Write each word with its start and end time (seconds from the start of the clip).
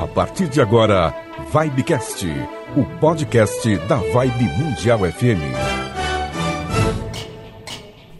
A 0.00 0.06
partir 0.06 0.48
de 0.48 0.62
agora, 0.62 1.14
Vibecast, 1.52 2.26
o 2.74 2.86
podcast 2.98 3.76
da 3.80 3.96
Vibe 3.96 4.44
Mundial 4.56 5.00
FM. 5.00 5.44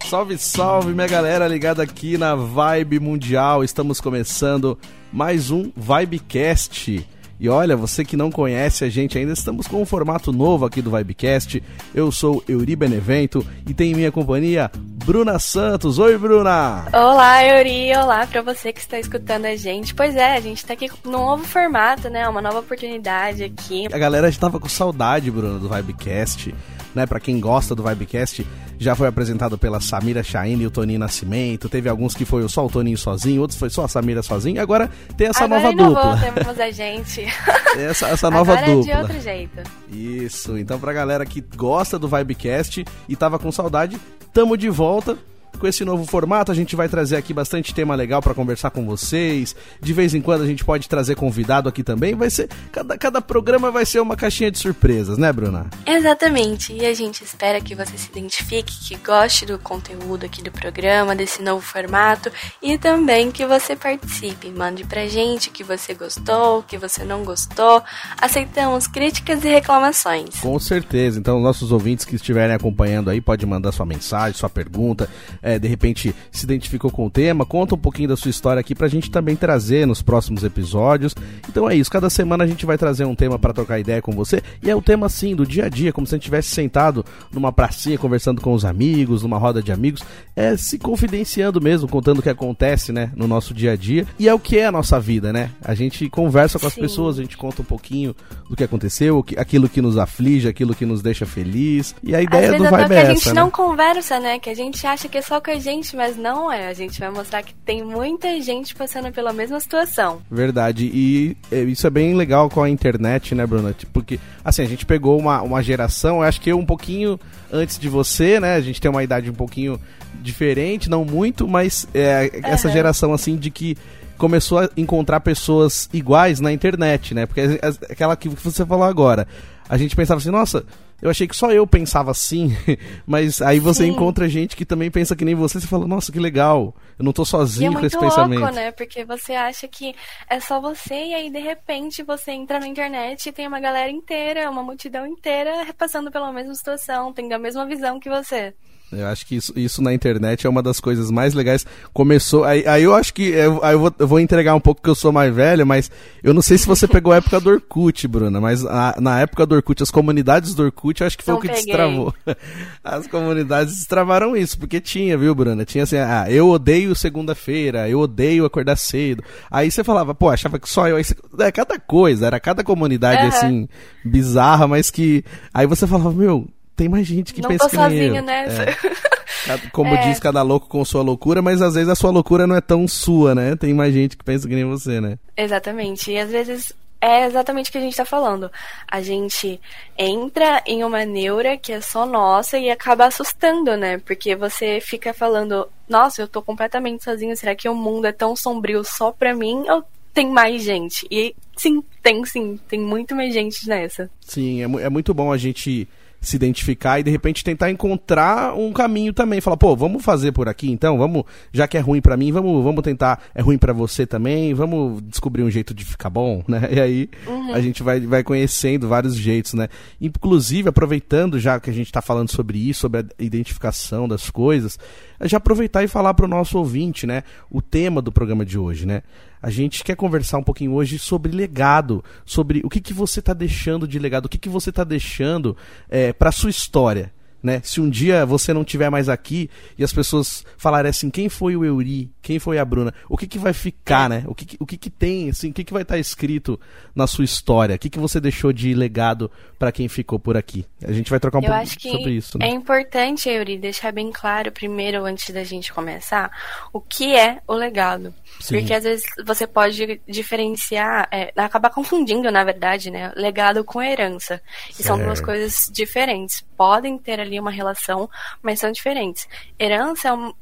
Salve, 0.05 0.37
salve, 0.37 0.93
minha 0.93 1.07
galera 1.07 1.49
ligada 1.49 1.83
aqui 1.83 2.19
na 2.19 2.35
Vibe 2.35 3.01
Mundial. 3.01 3.65
Estamos 3.65 3.99
começando 3.99 4.79
mais 5.11 5.51
um 5.51 5.73
Vibecast. 5.75 7.03
E 7.41 7.49
olha, 7.49 7.75
você 7.79 8.05
que 8.05 8.15
não 8.15 8.31
conhece 8.31 8.85
a 8.85 8.91
gente 8.91 9.17
ainda, 9.17 9.33
estamos 9.33 9.67
com 9.67 9.81
um 9.81 9.87
formato 9.87 10.31
novo 10.35 10.67
aqui 10.67 10.83
do 10.83 10.95
Vibecast. 10.95 11.63
Eu 11.95 12.13
sou 12.13 12.45
Euri 12.47 12.77
Benevento 12.77 13.43
e 13.67 13.73
tem 13.73 13.93
em 13.93 13.95
minha 13.95 14.13
companhia 14.13 14.71
Bruna 15.11 15.41
Santos. 15.41 15.99
Oi, 15.99 16.17
Bruna! 16.17 16.87
Olá, 16.93 17.45
Euri! 17.45 17.93
Olá 17.97 18.29
para 18.29 18.43
você 18.43 18.73
que 18.73 18.79
está 18.79 18.97
escutando 18.97 19.45
a 19.45 19.57
gente. 19.57 19.93
Pois 19.93 20.15
é, 20.15 20.37
a 20.37 20.41
gente 20.41 20.59
está 20.59 20.75
aqui 20.75 20.89
num 21.05 21.11
novo 21.11 21.43
formato, 21.43 22.09
né? 22.09 22.29
Uma 22.29 22.41
nova 22.41 22.61
oportunidade 22.61 23.43
aqui. 23.43 23.89
A 23.93 23.99
galera 23.99 24.29
estava 24.29 24.61
com 24.61 24.69
saudade, 24.69 25.29
Bruna, 25.29 25.59
do 25.59 25.69
Vibecast 25.69 26.55
né? 26.95 27.07
Para 27.07 27.21
quem 27.21 27.41
gosta 27.41 27.75
do 27.75 27.83
Vibecast, 27.83 28.47
já 28.79 28.95
foi 28.95 29.09
apresentado 29.09 29.57
pela 29.59 29.81
Samira 29.81 30.23
Chaine 30.23 30.65
e 30.65 30.67
o 30.67 30.71
Toninho 30.71 30.99
Nascimento. 30.99 31.69
Teve 31.69 31.89
alguns 31.89 32.15
que 32.15 32.25
foi 32.25 32.47
só 32.49 32.67
o 32.67 32.71
Toninho 32.71 32.99
sozinho, 32.99 33.41
outros 33.41 33.59
foi 33.59 33.71
só 33.71 33.85
a 33.85 33.89
Samira 33.89 34.23
sozinha. 34.23 34.63
Agora 34.63 34.91
tem 35.17 35.29
essa 35.29 35.45
Agora 35.45 35.61
nova 35.63 35.73
inovou, 35.73 36.13
dupla. 36.13 36.33
temos 36.33 36.61
a 36.61 36.71
gente. 36.71 37.27
Essa, 37.79 38.09
essa 38.09 38.29
nova 38.29 38.53
Agora 38.53 38.67
dupla. 38.67 38.93
é 38.93 38.97
de 38.97 39.01
outro 39.01 39.21
jeito. 39.21 39.63
Isso, 39.93 40.59
então 40.59 40.79
pra 40.81 40.93
galera 40.93 41.25
que 41.25 41.41
gosta 41.41 42.01
do 42.01 42.09
Vibecast 42.09 42.85
e 43.09 43.15
tava 43.15 43.39
com 43.39 43.53
saudade, 43.53 43.97
tamo 44.33 44.57
de 44.57 44.69
volta. 44.69 45.19
Com 45.61 45.67
esse 45.67 45.85
novo 45.85 46.07
formato, 46.07 46.51
a 46.51 46.55
gente 46.55 46.75
vai 46.75 46.89
trazer 46.89 47.19
aqui 47.19 47.35
bastante 47.35 47.75
tema 47.75 47.95
legal 47.95 48.23
para 48.23 48.33
conversar 48.33 48.71
com 48.71 48.87
vocês. 48.87 49.55
De 49.79 49.93
vez 49.93 50.15
em 50.15 50.23
quando 50.23 50.41
a 50.41 50.47
gente 50.47 50.65
pode 50.65 50.89
trazer 50.89 51.17
convidado 51.17 51.69
aqui 51.69 51.83
também. 51.83 52.15
Vai 52.15 52.31
ser 52.31 52.49
cada, 52.73 52.97
cada 52.97 53.21
programa 53.21 53.71
vai 53.71 53.85
ser 53.85 54.01
uma 54.01 54.17
caixinha 54.17 54.51
de 54.51 54.59
surpresas, 54.59 55.19
né, 55.19 55.31
Bruna? 55.31 55.69
Exatamente. 55.85 56.73
E 56.73 56.87
a 56.87 56.95
gente 56.95 57.23
espera 57.23 57.61
que 57.61 57.75
você 57.75 57.99
se 57.99 58.09
identifique, 58.09 58.73
que 58.89 58.97
goste 58.97 59.45
do 59.45 59.59
conteúdo 59.59 60.25
aqui 60.25 60.43
do 60.43 60.51
programa, 60.51 61.15
desse 61.15 61.43
novo 61.43 61.61
formato 61.61 62.33
e 62.63 62.79
também 62.79 63.31
que 63.31 63.45
você 63.45 63.77
participe. 63.77 64.49
Mande 64.49 64.85
pra 64.85 65.09
gente 65.09 65.51
o 65.51 65.53
que 65.53 65.63
você 65.63 65.93
gostou, 65.93 66.61
o 66.61 66.63
que 66.63 66.79
você 66.79 67.05
não 67.05 67.23
gostou. 67.23 67.83
Aceitamos 68.19 68.87
críticas 68.87 69.45
e 69.45 69.49
reclamações. 69.49 70.41
Com 70.41 70.59
certeza. 70.59 71.19
Então, 71.19 71.39
nossos 71.39 71.71
ouvintes 71.71 72.07
que 72.07 72.17
estiverem 72.17 72.57
acompanhando 72.57 73.11
aí, 73.11 73.21
pode 73.21 73.45
mandar 73.45 73.73
sua 73.73 73.85
mensagem, 73.85 74.39
sua 74.39 74.49
pergunta. 74.49 75.07
É, 75.43 75.50
de 75.59 75.69
repente 75.69 76.15
se 76.31 76.45
identificou 76.45 76.91
com 76.91 77.07
o 77.07 77.11
tema, 77.11 77.45
conta 77.45 77.75
um 77.75 77.79
pouquinho 77.79 78.09
da 78.09 78.17
sua 78.17 78.31
história 78.31 78.61
aqui 78.61 78.75
pra 78.75 78.89
gente 78.89 79.11
também 79.11 79.37
trazer 79.37 79.87
nos 79.87 80.03
próximos 80.03 80.45
episódios. 80.45 81.15
Então 81.49 81.69
é 81.69 81.75
isso, 81.75 81.91
cada 81.91 82.09
semana 82.11 82.45
a 82.45 82.47
gente 82.47 82.65
vai 82.67 82.77
trazer 82.79 83.05
um 83.05 83.15
tema 83.15 83.39
para 83.39 83.53
trocar 83.53 83.79
ideia 83.79 84.01
com 84.03 84.13
você. 84.13 84.43
E 84.63 84.71
é 84.71 84.75
o 84.77 84.83
tema 84.83 85.07
assim 85.07 85.35
do 85.35 85.47
dia 85.47 85.67
a 85.67 85.69
dia, 85.69 85.93
como 85.93 86.07
se 86.07 86.15
a 86.15 86.17
gente 86.17 86.23
estivesse 86.25 86.49
sentado 86.51 87.05
numa 87.33 87.53
pracinha 87.53 87.99
conversando 87.99 88.41
com 88.41 88.53
os 88.53 88.65
amigos, 88.65 89.23
numa 89.23 89.39
roda 89.39 89.63
de 89.63 89.73
amigos, 89.73 90.03
é 90.37 90.57
se 90.57 90.79
confidenciando 90.79 91.61
mesmo, 91.61 91.89
contando 91.89 92.19
o 92.19 92.23
que 92.23 92.29
acontece, 92.29 92.93
né, 92.93 93.11
no 93.17 93.27
nosso 93.27 93.53
dia 93.55 93.73
a 93.73 93.77
dia. 93.77 94.07
E 94.19 94.29
é 94.29 94.35
o 94.35 94.39
que 94.39 94.59
é 94.59 94.67
a 94.67 94.73
nossa 94.73 94.99
vida, 95.01 95.33
né? 95.33 95.51
A 95.65 95.75
gente 95.75 96.09
conversa 96.11 96.59
com 96.59 96.67
as 96.67 96.75
Sim. 96.75 96.83
pessoas, 96.83 97.19
a 97.19 97.23
gente 97.23 97.37
conta 97.37 97.63
um 97.63 97.65
pouquinho 97.65 98.15
do 98.49 98.57
que 98.57 98.65
aconteceu, 98.65 99.23
que- 99.23 99.39
aquilo 99.39 99.69
que 99.69 99.81
nos 99.81 99.97
aflige, 99.97 100.49
aquilo 100.49 100.75
que 100.75 100.85
nos 100.85 101.01
deixa 101.03 101.25
feliz. 101.27 101.95
E 102.03 102.15
a 102.15 102.19
Às 102.19 102.25
ideia 102.25 102.51
vezes 102.53 102.59
do 102.59 102.71
Vibe 102.71 102.87
que 102.89 102.95
é 102.95 103.01
a 103.03 103.05
gente 103.07 103.17
essa, 103.19 103.35
não 103.35 103.47
né? 103.47 103.51
conversa, 103.53 104.21
né? 104.21 104.39
Que 104.39 104.51
a 104.51 104.55
gente 104.55 104.87
acha 104.87 105.09
que 105.09 105.19
é 105.19 105.23
só 105.23 105.40
com 105.41 105.51
a 105.51 105.59
gente, 105.59 105.95
mas 105.97 106.17
não 106.17 106.51
é. 106.53 106.69
A 106.69 106.73
gente 106.75 106.99
vai 107.01 107.11
mostrar 107.11 107.43
que 107.43 107.55
tem 107.55 107.83
muita 107.83 108.41
gente 108.41 108.75
passando 108.75 109.11
pela 109.13 109.33
mesma 109.33 109.59
situação. 109.61 110.21
Verdade, 110.31 110.91
e 110.93 111.37
é, 111.51 111.61
isso 111.63 111.87
é 111.87 111.91
bem 111.91 112.15
legal 112.15 112.49
com 112.51 112.63
a 112.63 112.69
internet, 112.71 113.35
né, 113.35 113.47
Bruna? 113.47 113.73
Tipo, 113.73 113.93
Porque, 113.93 114.19
assim, 114.45 114.63
a 114.63 114.67
gente 114.67 114.85
pegou 114.87 115.19
uma, 115.19 115.43
uma 115.43 115.63
geração, 115.63 116.17
eu 116.19 116.23
acho 116.23 116.41
que 116.41 116.51
eu 116.51 116.59
um 116.59 116.67
pouquinho 116.67 117.19
antes 117.53 117.79
de 117.79 117.89
você, 117.89 118.39
né? 118.41 118.55
A 118.57 118.61
gente 118.61 118.81
tem 118.81 118.91
uma 118.91 119.03
idade 119.05 119.31
um 119.31 119.35
pouquinho 119.35 119.81
diferente, 120.23 120.89
não 120.91 121.05
muito, 121.05 121.47
mas 121.49 121.87
é, 121.95 122.31
essa 122.45 122.69
Aham. 122.69 122.77
geração, 122.77 123.13
assim, 123.13 123.37
de 123.37 123.51
que 123.51 123.77
começou 124.19 124.59
a 124.59 124.69
encontrar 124.77 125.21
pessoas 125.21 125.89
iguais 125.93 126.41
na 126.41 126.53
internet, 126.53 127.15
né? 127.15 127.25
Porque 127.27 127.41
as- 127.63 127.79
aquela 127.89 128.15
que 128.17 128.29
você 128.29 128.67
falou 128.67 128.85
agora, 128.85 129.27
a 129.69 129.79
gente 129.79 129.97
pensava 129.97 130.19
assim, 130.21 130.31
nossa, 130.31 130.65
eu 131.03 131.11
achei 131.11 131.27
que 131.27 131.37
só 131.37 131.51
eu 131.51 131.67
pensava 131.67 132.11
assim, 132.11 132.55
mas 133.07 133.41
aí 133.43 133.59
você 133.61 133.85
Sim. 133.85 133.91
encontra 133.91 134.29
gente 134.29 134.57
que 134.57 134.65
também 134.65 134.91
pensa 134.91 135.17
que 135.17 135.25
nem 135.25 135.35
você, 135.35 135.61
você 135.61 135.67
fala, 135.67 135.87
nossa, 135.87 136.13
que 136.13 136.19
legal, 136.19 136.75
eu 136.99 137.05
não 137.05 137.13
tô 137.13 137.23
E 137.23 137.25
é 137.25 137.27
sozinho 137.27 137.73
com 137.73 137.81
muito 137.81 137.87
esse 137.87 137.99
pensamento. 137.99 138.41
louco, 138.41 138.55
né? 138.55 138.71
Porque 138.73 139.05
você 139.05 139.35
acha 139.35 139.67
que 139.69 139.95
é 140.29 140.41
só 140.41 140.61
você 140.61 140.95
e 140.95 141.15
aí 141.15 141.31
de 141.31 141.39
repente 141.41 142.03
você 142.03 142.33
entra 142.33 142.59
na 142.61 142.67
internet 142.67 143.29
e 143.29 143.33
tem 143.33 143.47
uma 143.47 143.61
galera 143.61 143.91
inteira, 143.91 144.51
uma 144.51 144.63
multidão 144.63 145.07
inteira 145.07 145.53
passando 145.79 146.11
pela 146.11 146.33
mesma 146.33 146.55
situação, 146.55 147.13
tendo 147.13 147.33
a 147.33 147.39
mesma 147.39 147.67
visão 147.67 147.99
que 147.99 148.09
você. 148.09 148.55
Eu 148.93 149.07
acho 149.07 149.25
que 149.25 149.37
isso, 149.37 149.53
isso 149.57 149.81
na 149.81 149.95
internet 149.95 150.47
é 150.47 150.51
uma 150.51 150.63
das 150.63 150.81
coisas 150.81 151.11
mais 151.11 151.33
legais. 151.33 151.65
Começou. 151.93 152.43
Aí, 152.45 152.67
aí 152.67 152.83
eu 152.83 152.95
acho 152.95 153.15
que. 153.15 153.23
Eu, 153.29 153.63
aí 153.65 153.75
eu, 153.75 153.79
vou, 153.81 153.95
eu 153.99 154.09
vou 154.09 154.19
entregar 154.19 154.55
um 154.55 154.61
pouco 154.61 154.83
que 154.83 154.91
eu 154.91 154.95
sou 154.97 155.13
mais 155.13 155.33
velho, 155.35 155.65
mas 155.67 155.91
eu 156.25 156.35
não 156.35 156.43
sei 156.43 156.59
se 156.59 156.67
você 156.67 156.89
pegou 156.89 157.13
a 157.13 157.17
época 157.17 157.39
do 157.41 157.51
Orkut, 157.51 158.09
Bruna. 158.09 158.41
Mas 158.41 158.65
a- 158.67 158.97
na 159.01 159.21
época 159.21 159.47
do 159.47 159.55
Orkut, 159.55 159.83
as 159.83 159.91
comunidades 159.91 160.55
do 160.55 160.65
Orkut, 160.65 161.01
eu 161.01 161.07
acho 161.07 161.17
que 161.17 161.23
foi 161.25 161.33
Não 161.33 161.39
o 161.39 161.41
que 161.43 161.49
peguei. 161.49 161.65
destravou. 161.67 162.13
As 162.83 163.07
comunidades 163.07 163.75
destravaram 163.75 164.37
isso, 164.37 164.59
porque 164.59 164.81
tinha, 164.81 165.17
viu, 165.17 165.35
Bruna? 165.35 165.65
Tinha 165.65 165.85
assim, 165.85 165.97
ah, 165.99 166.27
eu 166.29 166.49
odeio 166.49 166.95
segunda-feira, 166.95 167.89
eu 167.89 168.01
odeio 168.01 168.45
acordar 168.45 168.77
cedo. 168.77 169.23
Aí 169.51 169.71
você 169.71 169.85
falava, 169.85 170.15
pô, 170.15 170.31
achava 170.31 170.59
que 170.59 170.69
só 170.69 170.89
eu. 170.89 170.97
Aí 170.97 171.05
você, 171.05 171.15
é 171.39 171.53
cada 171.53 171.79
coisa, 171.79 172.27
era 172.27 172.41
cada 172.41 172.65
comunidade 172.65 173.21
Aham. 173.23 173.29
assim, 173.29 173.69
bizarra, 174.05 174.67
mas 174.67 174.91
que. 174.91 175.25
Aí 175.55 175.67
você 175.67 175.87
falava, 175.87 176.11
meu. 176.13 176.49
Tem 176.81 176.89
mais 176.89 177.07
gente 177.07 177.35
que 177.35 177.43
não 177.43 177.51
pensa 177.51 177.69
tô 177.69 177.77
que 177.91 177.95
eu. 177.95 178.23
nessa. 178.23 178.63
É. 178.63 179.69
Como 179.71 179.93
É. 179.95 180.09
diz 180.09 180.19
cada 180.19 180.41
louco 180.41 180.67
com 180.67 180.83
sua 180.83 181.03
loucura, 181.03 181.43
mas 181.43 181.61
às 181.61 181.75
vezes 181.75 181.91
a 181.91 181.95
sua 181.95 182.11
loucura 182.11 182.47
não 182.47 182.57
é 182.57 182.61
tão 182.63 182.89
sua, 182.89 183.35
né? 183.35 183.55
Tem 183.55 183.75
mais 183.75 183.93
gente 183.93 184.17
que 184.17 184.25
pensa 184.25 184.49
que 184.49 184.55
nem 184.55 184.65
você, 184.65 184.99
né? 184.99 185.19
Exatamente. 185.37 186.11
E 186.11 186.19
às 186.19 186.31
vezes 186.31 186.73
é 186.99 187.27
exatamente 187.27 187.69
o 187.69 187.73
que 187.73 187.77
a 187.77 187.83
gente 187.83 187.95
tá 187.95 188.07
falando. 188.07 188.51
A 188.91 189.03
gente 189.03 189.61
entra 189.99 190.63
em 190.67 190.83
uma 190.83 191.05
neura 191.05 191.59
que 191.59 191.71
é 191.71 191.83
só 191.83 192.07
nossa 192.07 192.57
e 192.57 192.71
acaba 192.71 193.05
assustando, 193.05 193.77
né? 193.77 193.99
Porque 193.99 194.35
você 194.35 194.81
fica 194.81 195.13
falando, 195.13 195.69
nossa, 195.87 196.23
eu 196.23 196.29
tô 196.29 196.41
completamente 196.41 197.05
sozinho, 197.05 197.37
será 197.37 197.55
que 197.55 197.69
o 197.69 197.75
mundo 197.75 198.07
é 198.07 198.13
tão 198.13 198.35
sombrio 198.35 198.83
só 198.85 199.13
pra 199.13 199.35
mim 199.35 199.69
ou 199.69 199.85
tem 200.15 200.31
mais 200.31 200.63
gente? 200.63 201.07
E 201.11 201.37
sim, 201.55 201.85
tem 202.03 202.25
sim, 202.25 202.59
tem 202.67 202.81
muito 202.81 203.15
mais 203.15 203.35
gente 203.35 203.69
nessa. 203.69 204.09
Sim, 204.23 204.63
é, 204.63 204.85
é 204.87 204.89
muito 204.89 205.13
bom 205.13 205.31
a 205.31 205.37
gente 205.37 205.87
se 206.21 206.37
identificar 206.37 207.01
e 207.01 207.03
de 207.03 207.11
repente 207.11 207.43
tentar 207.43 207.71
encontrar 207.71 208.55
um 208.55 208.73
caminho 208.73 209.13
também. 209.13 209.41
Falar, 209.41 209.57
pô, 209.57 209.75
vamos 209.75 210.05
fazer 210.05 210.33
por 210.33 210.49
aqui 210.49 210.71
então, 210.71 210.99
vamos, 210.99 211.25
já 211.53 211.67
que 211.67 211.77
é 211.77 211.81
ruim 211.81 212.01
pra 212.01 212.17
mim, 212.17 212.31
vamos, 212.31 212.63
vamos 212.63 212.83
tentar, 212.83 213.23
é 213.35 213.41
ruim 213.41 213.57
pra 213.59 213.73
você 213.73 214.07
também, 214.07 214.53
vamos 214.53 215.03
descobrir 215.03 215.43
um 215.43 215.51
jeito 215.51 215.73
de 215.73 215.85
ficar 215.85 216.11
bom, 216.11 216.43
né? 216.49 216.69
E 216.71 216.81
aí 216.81 217.11
a 217.55 217.61
gente 217.61 217.83
vai, 217.83 218.01
vai 218.01 218.23
conhecendo 218.23 218.89
vários 218.89 219.17
jeitos, 219.17 219.55
né? 219.55 219.69
Inclusive, 220.01 220.69
aproveitando 220.69 221.39
já 221.39 221.59
que 221.59 221.71
a 221.71 221.73
gente 221.73 221.91
tá 221.91 222.03
falando 222.03 222.31
sobre 222.31 222.59
isso, 222.59 222.81
sobre 222.81 223.01
a 223.01 223.05
identificação 223.19 224.07
das 224.07 224.29
coisas, 224.31 224.79
já 225.23 225.39
aproveitar 225.39 225.83
e 225.83 225.89
falar 225.89 226.15
pro 226.15 226.29
nosso 226.29 226.59
ouvinte, 226.59 227.07
né? 227.07 227.23
O 227.51 227.63
tema 227.63 228.03
do 228.03 228.13
programa 228.13 228.45
de 228.45 228.59
hoje, 228.59 228.87
né? 228.87 229.03
A 229.43 229.51
gente 229.51 229.83
quer 229.83 229.97
conversar 229.97 230.39
um 230.39 230.43
pouquinho 230.43 230.73
hoje 230.73 230.99
sobre 230.99 231.33
legado, 231.33 232.05
sobre 232.25 232.61
o 232.65 232.69
que, 232.69 232.81
que 232.81 232.93
você 232.93 233.21
está 233.21 233.33
deixando 233.33 233.89
de 233.89 233.99
legado, 233.99 234.27
o 234.27 234.29
que, 234.29 234.39
que 234.39 234.49
você 234.49 234.71
está 234.71 234.85
deixando 234.85 235.57
é, 235.89 236.13
para 236.13 236.31
sua 236.31 236.51
história. 236.51 237.13
Né? 237.43 237.61
Se 237.65 237.81
um 237.81 237.89
dia 237.89 238.27
você 238.27 238.53
não 238.53 238.61
estiver 238.63 238.91
mais 238.91 239.09
aqui 239.09 239.49
e 239.79 239.83
as 239.83 239.93
pessoas 239.93 240.45
falarem 240.59 240.91
assim, 240.91 241.09
quem 241.09 241.29
foi 241.31 241.57
o 241.57 241.65
Euri, 241.65 242.11
quem 242.21 242.39
foi 242.39 242.59
a 242.59 242.65
Bruna, 242.65 242.93
o 243.09 243.17
que, 243.17 243.27
que 243.27 243.39
vai 243.39 243.55
ficar, 243.55 244.11
né? 244.11 244.25
O 244.27 244.35
que, 244.35 244.45
que- 244.45 244.57
o 244.61 244.67
que, 244.67 244.77
que 244.77 244.91
tem, 244.91 245.31
assim, 245.31 245.49
o 245.51 245.53
que, 245.55 245.65
que 245.65 245.73
vai 245.73 245.81
estar 245.83 245.97
escrito 245.99 246.61
na 246.95 247.07
sua 247.07 247.25
história? 247.25 247.77
O 247.77 247.79
que, 247.79 247.89
que 247.89 247.99
você 247.99 248.21
deixou 248.21 248.53
de 248.53 248.75
legado 248.75 249.31
para 249.59 249.73
quem 249.73 249.89
ficou 249.89 250.19
por 250.19 250.37
aqui? 250.37 250.67
A 250.85 250.93
gente 250.93 251.09
vai 251.11 251.19
trocar 251.19 251.39
um 251.39 251.43
Eu 251.43 251.51
pouco 251.51 251.67
sobre 251.81 252.13
isso. 252.13 252.37
é 252.39 252.47
Né? 252.47 252.49
importante, 252.51 253.31
Yuri, 253.31 253.57
deixar 253.57 253.91
bem 253.91 254.11
claro 254.13 254.53
primeiro, 254.53 255.05
antes 255.07 255.31
da 255.35 255.43
gente 255.43 255.73
começar, 255.73 256.31
o 256.75 256.81
que 256.81 257.17
é 257.17 257.39
o 257.49 257.55
legado. 257.55 258.13
Sim. 258.41 258.59
Porque 258.59 258.75
às 258.75 258.85
vezes 258.85 259.05
você 259.25 259.47
pode 259.47 260.01
diferenciar, 260.07 261.09
é, 261.11 261.33
acabar 261.37 261.71
confundindo, 261.71 262.31
na 262.31 262.45
verdade, 262.45 262.91
né? 262.91 263.13
Legado 263.17 263.65
com 263.65 263.83
herança. 263.83 264.41
E 264.79 264.83
são 264.83 264.97
duas 264.99 265.19
Certo. 265.19 265.25
coisas 265.25 265.71
diferentes. 265.73 266.45
Podem 266.57 266.99
ter 266.99 267.19
ali 267.31 267.41
uma 267.41 267.51
relação, 267.51 268.11
mas 268.43 268.59
são 268.59 268.73
diferentes. 268.73 269.29
Herança 269.59 270.09
é 270.09 270.13
um, 270.13 270.35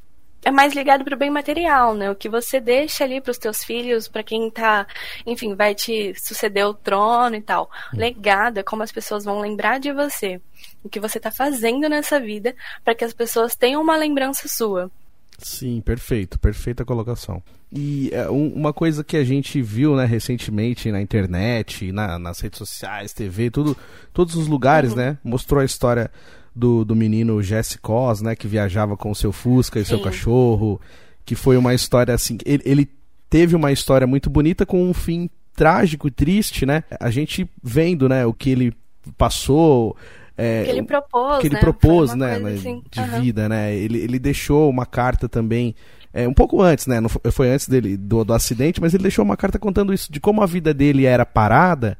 é 0.45 0.51
mais 0.51 0.73
ligado 0.73 1.05
pro 1.05 1.17
bem 1.17 1.31
material, 1.31 1.95
né? 1.95 2.11
O 2.11 2.15
que 2.15 2.29
você 2.29 2.61
deixa 2.61 3.05
ali 3.05 3.21
pros 3.21 3.39
teus 3.39 3.63
filhos, 3.65 4.09
pra 4.09 4.23
quem 4.23 4.51
tá, 4.51 4.87
enfim, 5.27 5.55
vai 5.55 5.75
te 5.75 6.15
suceder 6.17 6.67
o 6.67 6.75
trono 6.75 7.37
e 7.37 7.43
tal. 7.43 7.71
Legado 7.93 8.59
é 8.59 8.63
como 8.63 8.83
as 8.83 8.93
pessoas 8.93 9.25
vão 9.25 9.41
lembrar 9.41 9.79
de 9.79 9.93
você, 9.93 10.41
o 10.83 10.89
que 10.89 11.01
você 11.01 11.21
tá 11.21 11.31
fazendo 11.31 11.89
nessa 11.89 12.19
vida, 12.21 12.55
pra 12.85 12.95
que 12.95 13.05
as 13.05 13.13
pessoas 13.13 13.55
tenham 13.55 13.83
uma 13.83 13.97
lembrança 13.97 14.49
sua. 14.49 14.91
Sim, 15.39 15.81
perfeito, 15.81 16.39
perfeita 16.39 16.85
colocação. 16.85 17.43
E 17.71 18.11
é, 18.13 18.29
um, 18.31 18.49
uma 18.49 18.73
coisa 18.73 19.05
que 19.05 19.17
a 19.17 19.23
gente 19.23 19.61
viu 19.61 19.95
né, 19.95 20.05
recentemente 20.05 20.91
na 20.91 21.01
internet, 21.01 21.93
na, 21.93 22.19
nas 22.19 22.41
redes 22.41 22.59
sociais, 22.59 23.13
TV, 23.13 23.51
tudo, 23.51 23.77
todos 24.13 24.35
os 24.35 24.49
lugares, 24.49 24.93
uhum. 24.93 24.97
né? 24.97 25.19
Mostrou 25.23 25.61
a 25.61 25.65
história 25.65 26.11
do, 26.59 26.85
do 26.85 26.97
menino 26.97 27.43
Jesse 27.43 27.79
Cos, 27.79 28.21
né? 28.21 28.35
Que 28.35 28.49
viajava 28.49 28.97
com 28.97 29.11
o 29.11 29.15
seu 29.15 29.33
Fusca 29.33 29.79
e 29.79 29.85
Sim. 29.85 29.91
seu 29.91 30.01
cachorro. 30.01 30.81
Que 31.25 31.35
foi 31.35 31.57
uma 31.57 31.75
história 31.75 32.15
assim. 32.15 32.39
Ele, 32.45 32.63
ele 32.67 32.89
teve 33.31 33.55
uma 33.55 33.71
história 33.71 34.07
muito 34.07 34.29
bonita 34.29 34.67
com 34.67 34.83
um 34.83 34.93
fim 34.93 35.31
trágico 35.55 36.09
e 36.09 36.11
triste, 36.11 36.65
né? 36.65 36.85
A 37.01 37.11
gente 37.11 37.49
vendo, 37.63 38.09
né, 38.09 38.25
o 38.25 38.33
que 38.33 38.51
ele 38.51 38.73
passou, 39.17 39.97
é, 40.37 40.63
que 40.65 40.71
ele 40.71 40.83
propôs, 40.85 41.39
que 41.41 41.47
ele 41.49 41.55
né? 41.57 41.61
propôs, 41.61 42.15
né, 42.15 42.37
assim. 42.37 42.83
de 42.89 43.01
uhum. 43.01 43.21
vida, 43.21 43.49
né? 43.49 43.75
Ele, 43.75 43.99
ele 43.99 44.19
deixou 44.21 44.71
uma 44.71 44.87
carta 44.87 45.29
também, 45.29 45.75
é, 46.15 46.29
um 46.29 46.33
pouco 46.33 46.63
antes, 46.63 46.87
né? 46.87 47.01
Não 47.01 47.09
foi, 47.09 47.31
foi 47.33 47.51
antes 47.51 47.69
dele 47.69 47.97
do, 47.97 48.25
do 48.25 48.33
acidente, 48.33 48.81
mas 48.81 48.95
ele 48.95 49.03
deixou 49.03 49.25
uma 49.25 49.37
carta 49.37 49.59
contando 49.59 49.93
isso 49.93 50.13
de 50.13 50.21
como 50.21 50.43
a 50.43 50.47
vida 50.47 50.73
dele 50.73 51.05
era 51.07 51.27
parada. 51.27 51.99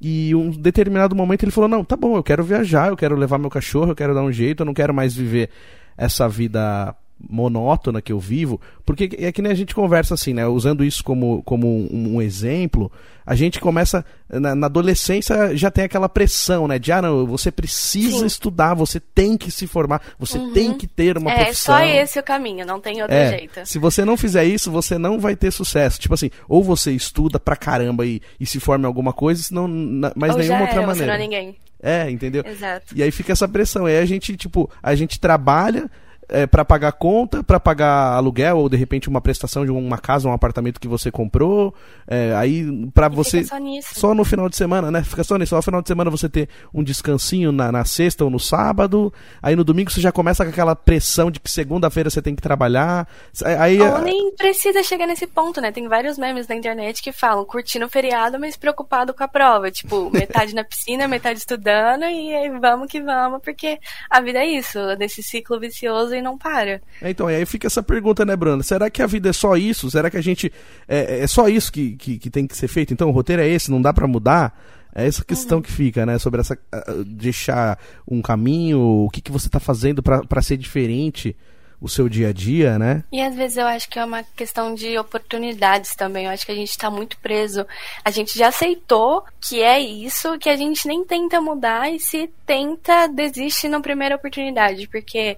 E 0.00 0.34
um 0.34 0.50
determinado 0.50 1.16
momento 1.16 1.44
ele 1.44 1.52
falou: 1.52 1.68
Não, 1.68 1.84
tá 1.84 1.96
bom, 1.96 2.16
eu 2.16 2.22
quero 2.22 2.44
viajar, 2.44 2.88
eu 2.88 2.96
quero 2.96 3.16
levar 3.16 3.38
meu 3.38 3.50
cachorro, 3.50 3.92
eu 3.92 3.96
quero 3.96 4.14
dar 4.14 4.22
um 4.22 4.32
jeito, 4.32 4.62
eu 4.62 4.66
não 4.66 4.74
quero 4.74 4.92
mais 4.92 5.14
viver 5.14 5.50
essa 5.96 6.28
vida 6.28 6.94
monótona 7.18 8.02
que 8.02 8.12
eu 8.12 8.20
vivo, 8.20 8.60
porque 8.84 9.10
é 9.18 9.32
que 9.32 9.40
nem 9.40 9.50
a 9.50 9.54
gente 9.54 9.74
conversa 9.74 10.14
assim, 10.14 10.34
né? 10.34 10.46
Usando 10.46 10.84
isso 10.84 11.02
como, 11.02 11.42
como 11.42 11.66
um, 11.66 12.16
um 12.16 12.22
exemplo, 12.22 12.92
a 13.24 13.34
gente 13.34 13.58
começa, 13.58 14.04
na, 14.30 14.54
na, 14.54 14.66
adolescência 14.66 15.56
já 15.56 15.70
tem 15.70 15.84
aquela 15.84 16.08
pressão, 16.08 16.68
né? 16.68 16.78
De, 16.78 16.92
ah, 16.92 17.00
não, 17.00 17.26
você 17.26 17.50
precisa 17.50 18.18
Sim. 18.18 18.26
estudar, 18.26 18.74
você 18.74 19.00
tem 19.00 19.36
que 19.36 19.50
se 19.50 19.66
formar, 19.66 20.02
você 20.18 20.38
uhum. 20.38 20.52
tem 20.52 20.74
que 20.74 20.86
ter 20.86 21.16
uma 21.16 21.32
é, 21.32 21.44
profissão. 21.44 21.78
É, 21.78 21.96
só 21.96 22.02
esse 22.02 22.18
o 22.20 22.22
caminho, 22.22 22.66
não 22.66 22.80
tem 22.80 23.00
outro 23.00 23.16
é, 23.16 23.30
jeito. 23.30 23.60
Se 23.64 23.78
você 23.78 24.04
não 24.04 24.16
fizer 24.16 24.44
isso, 24.44 24.70
você 24.70 24.98
não 24.98 25.18
vai 25.18 25.34
ter 25.34 25.50
sucesso. 25.50 25.98
Tipo 25.98 26.14
assim, 26.14 26.30
ou 26.48 26.62
você 26.62 26.92
estuda 26.92 27.40
pra 27.40 27.56
caramba 27.56 28.06
e, 28.06 28.20
e 28.38 28.44
se 28.46 28.60
forma 28.60 28.84
em 28.84 28.86
alguma 28.86 29.12
coisa, 29.12 29.42
senão, 29.42 29.66
mas 30.14 30.32
ou 30.32 30.38
nenhuma 30.38 30.60
outra 30.60 30.82
é, 30.82 30.86
maneira. 30.86 30.94
Você 30.94 31.06
não 31.06 31.14
é 31.14 31.18
ninguém. 31.18 31.56
É, 31.82 32.10
entendeu? 32.10 32.42
Exato. 32.46 32.94
E 32.94 33.02
aí 33.02 33.10
fica 33.10 33.32
essa 33.32 33.46
pressão. 33.46 33.86
Aí 33.86 33.98
a 33.98 34.04
gente, 34.04 34.36
tipo, 34.36 34.70
a 34.82 34.94
gente 34.94 35.20
trabalha, 35.20 35.90
é, 36.28 36.46
para 36.46 36.64
pagar 36.64 36.92
conta, 36.92 37.42
para 37.42 37.60
pagar 37.60 38.14
aluguel 38.14 38.58
ou 38.58 38.68
de 38.68 38.76
repente 38.76 39.08
uma 39.08 39.20
prestação 39.20 39.64
de 39.64 39.70
uma 39.70 39.98
casa, 39.98 40.28
um 40.28 40.32
apartamento 40.32 40.80
que 40.80 40.88
você 40.88 41.10
comprou. 41.10 41.74
É, 42.06 42.34
aí 42.34 42.66
para 42.94 43.08
você 43.08 43.44
só, 43.44 43.56
só, 43.82 44.14
no 44.14 44.24
final 44.24 44.48
de 44.48 44.56
semana, 44.56 44.90
né? 44.90 45.02
Fica 45.02 45.22
só 45.22 45.36
nisso. 45.36 45.50
Só 45.50 45.56
no 45.56 45.62
final 45.62 45.82
de 45.82 45.88
semana 45.88 46.10
você 46.10 46.28
ter 46.28 46.48
um 46.74 46.82
descansinho 46.82 47.52
na, 47.52 47.70
na 47.70 47.84
sexta 47.84 48.24
ou 48.24 48.30
no 48.30 48.40
sábado. 48.40 49.12
Aí 49.40 49.54
no 49.54 49.64
domingo 49.64 49.90
você 49.90 50.00
já 50.00 50.10
começa 50.10 50.44
com 50.44 50.50
aquela 50.50 50.74
pressão 50.74 51.30
de 51.30 51.38
que 51.38 51.50
segunda-feira 51.50 52.10
você 52.10 52.20
tem 52.20 52.34
que 52.34 52.42
trabalhar. 52.42 53.08
Aí 53.58 53.80
ou 53.80 54.00
nem 54.00 54.34
precisa 54.34 54.82
chegar 54.82 55.06
nesse 55.06 55.26
ponto, 55.26 55.60
né? 55.60 55.70
Tem 55.70 55.86
vários 55.88 56.18
memes 56.18 56.48
na 56.48 56.54
internet 56.54 57.02
que 57.02 57.12
falam 57.12 57.44
curtindo 57.44 57.86
o 57.86 57.90
feriado, 57.90 58.38
mas 58.38 58.56
preocupado 58.56 59.14
com 59.14 59.22
a 59.22 59.28
prova. 59.28 59.70
Tipo, 59.70 60.10
metade 60.12 60.54
na 60.54 60.64
piscina, 60.64 61.06
metade 61.06 61.38
estudando 61.38 62.04
e 62.04 62.34
aí 62.34 62.50
vamos 62.58 62.88
que 62.88 63.00
vamos, 63.00 63.40
porque 63.42 63.78
a 64.10 64.20
vida 64.20 64.40
é 64.40 64.46
isso, 64.46 64.78
desse 64.96 65.22
ciclo 65.22 65.60
vicioso 65.60 66.15
e 66.16 66.22
não 66.22 66.36
para. 66.36 66.80
É, 67.00 67.10
então, 67.10 67.30
e 67.30 67.34
aí 67.34 67.46
fica 67.46 67.66
essa 67.66 67.82
pergunta, 67.82 68.24
né, 68.24 68.34
Branda? 68.36 68.62
Será 68.62 68.90
que 68.90 69.02
a 69.02 69.06
vida 69.06 69.28
é 69.28 69.32
só 69.32 69.56
isso? 69.56 69.90
Será 69.90 70.10
que 70.10 70.16
a 70.16 70.22
gente. 70.22 70.52
É, 70.88 71.20
é 71.20 71.26
só 71.26 71.48
isso 71.48 71.72
que, 71.72 71.96
que, 71.96 72.18
que, 72.18 72.30
tem 72.30 72.46
que 72.46 72.56
ser 72.56 72.68
feito? 72.68 72.92
Então 72.92 73.08
o 73.08 73.12
roteiro 73.12 73.42
é 73.42 73.48
esse, 73.48 73.70
não 73.70 73.80
dá 73.80 73.92
para 73.92 74.06
mudar? 74.06 74.58
É 74.94 75.06
essa 75.06 75.24
questão 75.24 75.58
uhum. 75.58 75.62
que 75.62 75.70
fica, 75.70 76.06
né? 76.06 76.18
Sobre 76.18 76.40
essa. 76.40 76.58
Deixar 77.06 77.78
um 78.08 78.22
caminho, 78.22 78.80
o 78.80 79.10
que, 79.10 79.20
que 79.20 79.30
você 79.30 79.48
tá 79.48 79.60
fazendo 79.60 80.02
para 80.02 80.42
ser 80.42 80.56
diferente 80.56 81.36
o 81.80 81.88
seu 81.88 82.08
dia 82.08 82.28
a 82.28 82.32
dia, 82.32 82.78
né? 82.78 83.04
E 83.12 83.20
às 83.20 83.34
vezes 83.34 83.56
eu 83.56 83.66
acho 83.66 83.88
que 83.88 83.98
é 83.98 84.04
uma 84.04 84.22
questão 84.22 84.74
de 84.74 84.96
oportunidades 84.98 85.94
também. 85.94 86.24
Eu 86.24 86.30
acho 86.30 86.46
que 86.46 86.52
a 86.52 86.54
gente 86.54 86.70
está 86.70 86.90
muito 86.90 87.18
preso. 87.18 87.66
A 88.04 88.10
gente 88.10 88.38
já 88.38 88.48
aceitou 88.48 89.24
que 89.40 89.62
é 89.62 89.78
isso, 89.78 90.38
que 90.38 90.48
a 90.48 90.56
gente 90.56 90.86
nem 90.88 91.04
tenta 91.04 91.40
mudar 91.40 91.92
e 91.92 92.00
se 92.00 92.30
tenta, 92.46 93.06
desiste 93.08 93.68
na 93.68 93.80
primeira 93.80 94.16
oportunidade. 94.16 94.88
Porque 94.88 95.36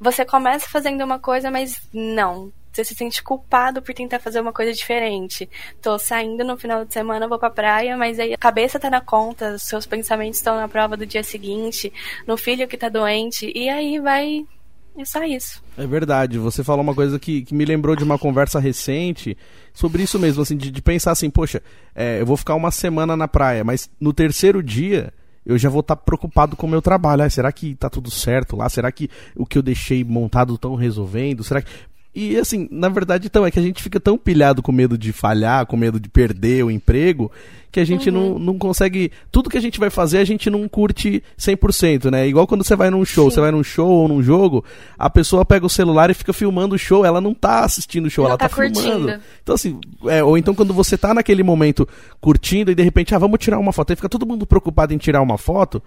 você 0.00 0.24
começa 0.24 0.66
fazendo 0.68 1.04
uma 1.04 1.18
coisa, 1.18 1.50
mas 1.50 1.80
não. 1.92 2.50
Você 2.72 2.84
se 2.84 2.94
sente 2.94 3.22
culpado 3.22 3.82
por 3.82 3.92
tentar 3.92 4.20
fazer 4.20 4.40
uma 4.40 4.52
coisa 4.52 4.72
diferente. 4.72 5.48
Tô 5.82 5.98
saindo 5.98 6.44
no 6.44 6.56
final 6.56 6.84
de 6.84 6.92
semana, 6.92 7.28
vou 7.28 7.38
pra 7.38 7.50
praia, 7.50 7.96
mas 7.96 8.18
aí 8.18 8.32
a 8.32 8.38
cabeça 8.38 8.78
tá 8.78 8.88
na 8.88 9.00
conta, 9.00 9.58
seus 9.58 9.86
pensamentos 9.86 10.38
estão 10.38 10.56
na 10.56 10.68
prova 10.68 10.96
do 10.96 11.04
dia 11.04 11.22
seguinte, 11.22 11.92
no 12.26 12.36
filho 12.36 12.68
que 12.68 12.78
tá 12.78 12.88
doente, 12.88 13.52
e 13.54 13.68
aí 13.68 13.98
vai. 13.98 14.46
É 14.96 15.04
só 15.04 15.22
isso. 15.24 15.62
É 15.76 15.86
verdade. 15.86 16.38
Você 16.38 16.64
falou 16.64 16.82
uma 16.82 16.94
coisa 16.94 17.18
que, 17.18 17.42
que 17.42 17.54
me 17.54 17.64
lembrou 17.64 17.94
de 17.94 18.04
uma 18.04 18.18
conversa 18.18 18.58
recente 18.58 19.36
sobre 19.72 20.02
isso 20.02 20.18
mesmo, 20.18 20.42
assim, 20.42 20.56
de, 20.56 20.70
de 20.70 20.82
pensar 20.82 21.12
assim, 21.12 21.30
poxa, 21.30 21.62
é, 21.94 22.20
eu 22.20 22.26
vou 22.26 22.36
ficar 22.36 22.54
uma 22.54 22.70
semana 22.70 23.16
na 23.16 23.28
praia, 23.28 23.64
mas 23.64 23.90
no 24.00 24.12
terceiro 24.12 24.62
dia 24.62 25.12
eu 25.44 25.56
já 25.58 25.68
vou 25.68 25.80
estar 25.80 25.96
tá 25.96 26.02
preocupado 26.02 26.56
com 26.56 26.66
o 26.66 26.70
meu 26.70 26.82
trabalho. 26.82 27.22
Ah, 27.22 27.30
será 27.30 27.50
que 27.50 27.74
tá 27.74 27.88
tudo 27.88 28.10
certo 28.10 28.56
lá? 28.56 28.68
Será 28.68 28.90
que 28.92 29.08
o 29.36 29.46
que 29.46 29.58
eu 29.58 29.62
deixei 29.62 30.04
montado 30.04 30.54
estão 30.54 30.74
resolvendo? 30.74 31.42
Será 31.42 31.62
que 31.62 31.70
e 32.14 32.36
assim, 32.36 32.68
na 32.72 32.88
verdade, 32.88 33.26
então, 33.26 33.46
é 33.46 33.50
que 33.50 33.58
a 33.58 33.62
gente 33.62 33.82
fica 33.82 34.00
tão 34.00 34.18
pilhado 34.18 34.62
com 34.62 34.72
medo 34.72 34.98
de 34.98 35.12
falhar, 35.12 35.64
com 35.66 35.76
medo 35.76 36.00
de 36.00 36.08
perder 36.08 36.64
o 36.64 36.70
emprego, 36.70 37.30
que 37.70 37.78
a 37.78 37.84
gente 37.84 38.10
uhum. 38.10 38.30
não, 38.32 38.38
não 38.38 38.58
consegue. 38.58 39.12
Tudo 39.30 39.48
que 39.48 39.56
a 39.56 39.60
gente 39.60 39.78
vai 39.78 39.90
fazer, 39.90 40.18
a 40.18 40.24
gente 40.24 40.50
não 40.50 40.68
curte 40.68 41.22
100%, 41.38 42.10
né? 42.10 42.26
Igual 42.26 42.48
quando 42.48 42.64
você 42.64 42.74
vai 42.74 42.90
num 42.90 43.04
show, 43.04 43.30
Sim. 43.30 43.34
você 43.36 43.40
vai 43.40 43.52
num 43.52 43.62
show 43.62 43.88
ou 43.88 44.08
num 44.08 44.20
jogo, 44.20 44.64
a 44.98 45.08
pessoa 45.08 45.44
pega 45.44 45.64
o 45.64 45.70
celular 45.70 46.10
e 46.10 46.14
fica 46.14 46.32
filmando 46.32 46.74
o 46.74 46.78
show, 46.78 47.04
ela 47.04 47.20
não 47.20 47.32
tá 47.32 47.64
assistindo 47.64 48.06
o 48.06 48.10
show, 48.10 48.24
não 48.24 48.30
ela 48.30 48.38
tá, 48.38 48.48
tá 48.48 48.56
filmando. 48.56 49.20
Então, 49.40 49.54
assim, 49.54 49.78
é, 50.06 50.22
ou 50.22 50.36
então 50.36 50.52
quando 50.52 50.74
você 50.74 50.98
tá 50.98 51.14
naquele 51.14 51.44
momento 51.44 51.88
curtindo 52.20 52.72
e 52.72 52.74
de 52.74 52.82
repente, 52.82 53.14
ah, 53.14 53.18
vamos 53.18 53.38
tirar 53.38 53.58
uma 53.60 53.72
foto, 53.72 53.90
aí 53.90 53.96
fica 53.96 54.08
todo 54.08 54.26
mundo 54.26 54.44
preocupado 54.46 54.92
em 54.92 54.98
tirar 54.98 55.22
uma 55.22 55.38
foto 55.38 55.80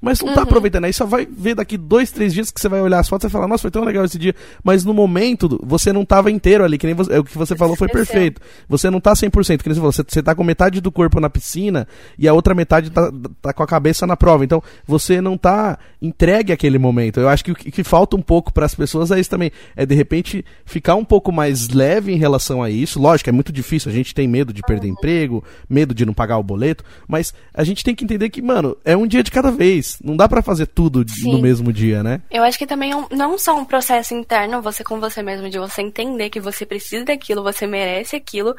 mas 0.00 0.20
não 0.20 0.28
tá 0.28 0.30
uhum. 0.30 0.36
tá 0.36 0.42
aproveitando. 0.42 0.84
Aí 0.84 0.92
só 0.92 1.04
vai 1.04 1.26
ver 1.26 1.54
daqui 1.54 1.76
dois, 1.76 2.10
três 2.10 2.32
dias 2.32 2.50
que 2.50 2.60
você 2.60 2.68
vai 2.68 2.80
olhar 2.80 2.98
as 2.98 3.08
fotos 3.08 3.28
e 3.28 3.30
falar, 3.30 3.46
nossa, 3.46 3.62
foi 3.62 3.70
tão 3.70 3.84
legal 3.84 4.04
esse 4.04 4.18
dia. 4.18 4.34
Mas 4.64 4.84
no 4.84 4.94
momento, 4.94 5.60
você 5.62 5.92
não 5.92 6.04
tava 6.04 6.30
inteiro 6.30 6.64
ali, 6.64 6.78
que 6.78 6.86
nem 6.86 6.94
você, 6.94 7.12
é, 7.12 7.18
o 7.18 7.24
que 7.24 7.36
você 7.36 7.54
falou 7.54 7.76
foi 7.76 7.88
perfeito. 7.88 8.40
Você 8.68 8.88
não 8.88 9.00
tá 9.00 9.12
100%, 9.12 9.62
que 9.62 9.68
nem 9.68 9.74
você 9.74 9.80
falou, 9.80 9.92
você, 9.92 10.02
você 10.06 10.22
tá 10.22 10.34
com 10.34 10.42
metade 10.42 10.80
do 10.80 10.90
corpo 10.90 11.20
na 11.20 11.28
piscina 11.28 11.86
e 12.18 12.26
a 12.26 12.32
outra 12.32 12.54
metade 12.54 12.90
tá, 12.90 13.12
tá 13.42 13.52
com 13.52 13.62
a 13.62 13.66
cabeça 13.66 14.06
na 14.06 14.16
prova. 14.16 14.44
Então, 14.44 14.62
você 14.86 15.20
não 15.20 15.36
tá 15.36 15.78
entregue 16.00 16.52
àquele 16.52 16.78
momento. 16.78 17.20
Eu 17.20 17.28
acho 17.28 17.44
que 17.44 17.52
o 17.52 17.54
que, 17.54 17.70
que 17.70 17.84
falta 17.84 18.16
um 18.16 18.22
pouco 18.22 18.52
para 18.52 18.64
as 18.64 18.74
pessoas 18.74 19.10
é 19.10 19.20
isso 19.20 19.28
também. 19.28 19.50
É, 19.76 19.84
de 19.84 19.94
repente, 19.94 20.44
ficar 20.64 20.94
um 20.94 21.04
pouco 21.04 21.30
mais 21.30 21.68
leve 21.68 22.12
em 22.12 22.16
relação 22.16 22.62
a 22.62 22.70
isso. 22.70 23.00
Lógico, 23.00 23.28
é 23.28 23.32
muito 23.32 23.52
difícil, 23.52 23.90
a 23.90 23.94
gente 23.94 24.14
tem 24.14 24.26
medo 24.26 24.52
de 24.52 24.62
perder 24.62 24.86
uhum. 24.86 24.94
emprego, 24.94 25.44
medo 25.68 25.94
de 25.94 26.06
não 26.06 26.14
pagar 26.14 26.38
o 26.38 26.42
boleto, 26.42 26.84
mas 27.06 27.34
a 27.52 27.64
gente 27.64 27.84
tem 27.84 27.94
que 27.94 28.04
entender 28.04 28.30
que, 28.30 28.40
mano, 28.40 28.76
é 28.84 28.96
um 28.96 29.06
dia 29.06 29.22
de 29.22 29.30
cada 29.30 29.50
vez 29.50 29.89
não 30.02 30.16
dá 30.16 30.28
para 30.28 30.42
fazer 30.42 30.66
tudo 30.66 31.04
Sim. 31.08 31.32
no 31.32 31.38
mesmo 31.40 31.72
dia, 31.72 32.02
né? 32.02 32.20
Eu 32.30 32.42
acho 32.42 32.58
que 32.58 32.66
também 32.66 32.92
é 32.92 33.14
não 33.14 33.38
só 33.38 33.56
um 33.56 33.64
processo 33.64 34.14
interno, 34.14 34.62
você 34.62 34.84
com 34.84 35.00
você 35.00 35.22
mesmo, 35.22 35.48
de 35.48 35.58
você 35.58 35.82
entender 35.82 36.30
que 36.30 36.40
você 36.40 36.66
precisa 36.66 37.04
daquilo, 37.04 37.42
você 37.42 37.66
merece 37.66 38.16
aquilo, 38.16 38.54